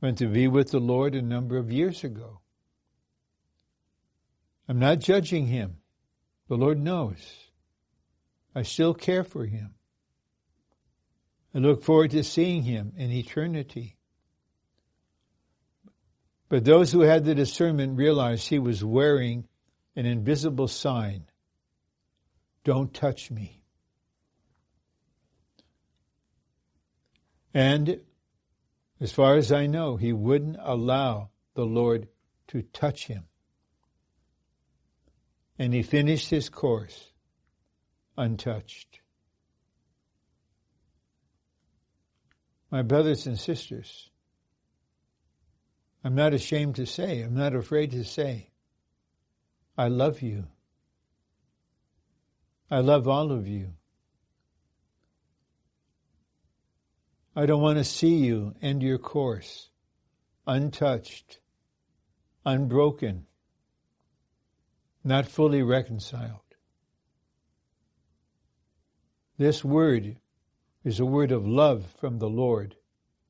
went 0.00 0.18
to 0.18 0.26
be 0.26 0.48
with 0.48 0.70
the 0.70 0.80
Lord 0.80 1.14
a 1.14 1.22
number 1.22 1.58
of 1.58 1.70
years 1.70 2.02
ago. 2.02 2.40
I'm 4.68 4.78
not 4.78 5.00
judging 5.00 5.46
him. 5.46 5.76
The 6.48 6.56
Lord 6.56 6.78
knows. 6.78 7.16
I 8.54 8.62
still 8.62 8.94
care 8.94 9.24
for 9.24 9.44
him. 9.44 9.74
I 11.54 11.58
look 11.58 11.82
forward 11.82 12.12
to 12.12 12.24
seeing 12.24 12.62
him 12.62 12.92
in 12.96 13.10
eternity. 13.10 13.96
But 16.48 16.64
those 16.64 16.92
who 16.92 17.00
had 17.00 17.24
the 17.24 17.34
discernment 17.34 17.98
realized 17.98 18.48
he 18.48 18.58
was 18.58 18.84
wearing 18.84 19.48
an 19.96 20.06
invisible 20.06 20.68
sign 20.68 21.24
Don't 22.64 22.94
touch 22.94 23.30
me. 23.30 23.63
And 27.54 28.00
as 29.00 29.12
far 29.12 29.36
as 29.36 29.52
I 29.52 29.66
know, 29.66 29.96
he 29.96 30.12
wouldn't 30.12 30.56
allow 30.60 31.30
the 31.54 31.64
Lord 31.64 32.08
to 32.48 32.62
touch 32.62 33.06
him 33.06 33.24
and 35.58 35.72
he 35.72 35.82
finished 35.82 36.30
his 36.30 36.48
course 36.48 37.12
untouched. 38.16 39.00
My 42.70 42.82
brothers 42.82 43.26
and 43.26 43.38
sisters, 43.38 44.10
I'm 46.02 46.14
not 46.14 46.34
ashamed 46.34 46.76
to 46.76 46.86
say, 46.86 47.22
I'm 47.22 47.34
not 47.34 47.54
afraid 47.54 47.92
to 47.92 48.04
say, 48.04 48.50
I 49.78 49.88
love 49.88 50.22
you. 50.22 50.46
I 52.70 52.80
love 52.80 53.06
all 53.06 53.30
of 53.30 53.46
you. 53.46 53.74
I 57.36 57.46
don't 57.46 57.62
want 57.62 57.78
to 57.78 57.84
see 57.84 58.16
you 58.16 58.54
end 58.62 58.82
your 58.82 58.98
course 58.98 59.70
untouched, 60.46 61.40
unbroken, 62.44 63.26
not 65.02 65.26
fully 65.26 65.62
reconciled. 65.62 66.40
This 69.36 69.64
word 69.64 70.16
is 70.84 71.00
a 71.00 71.04
word 71.04 71.32
of 71.32 71.46
love 71.46 71.86
from 71.98 72.18
the 72.18 72.28
Lord 72.28 72.76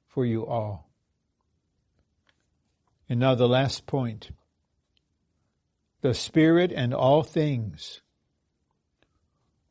for 0.07 0.27
you 0.27 0.45
all. 0.45 0.91
And 3.09 3.21
now 3.21 3.35
the 3.35 3.49
last 3.49 3.87
point. 3.87 4.31
The 6.03 6.15
Spirit 6.15 6.73
and 6.73 6.93
all 6.93 7.23
things 7.23 8.03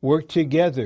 work 0.00 0.28
together 0.28 0.82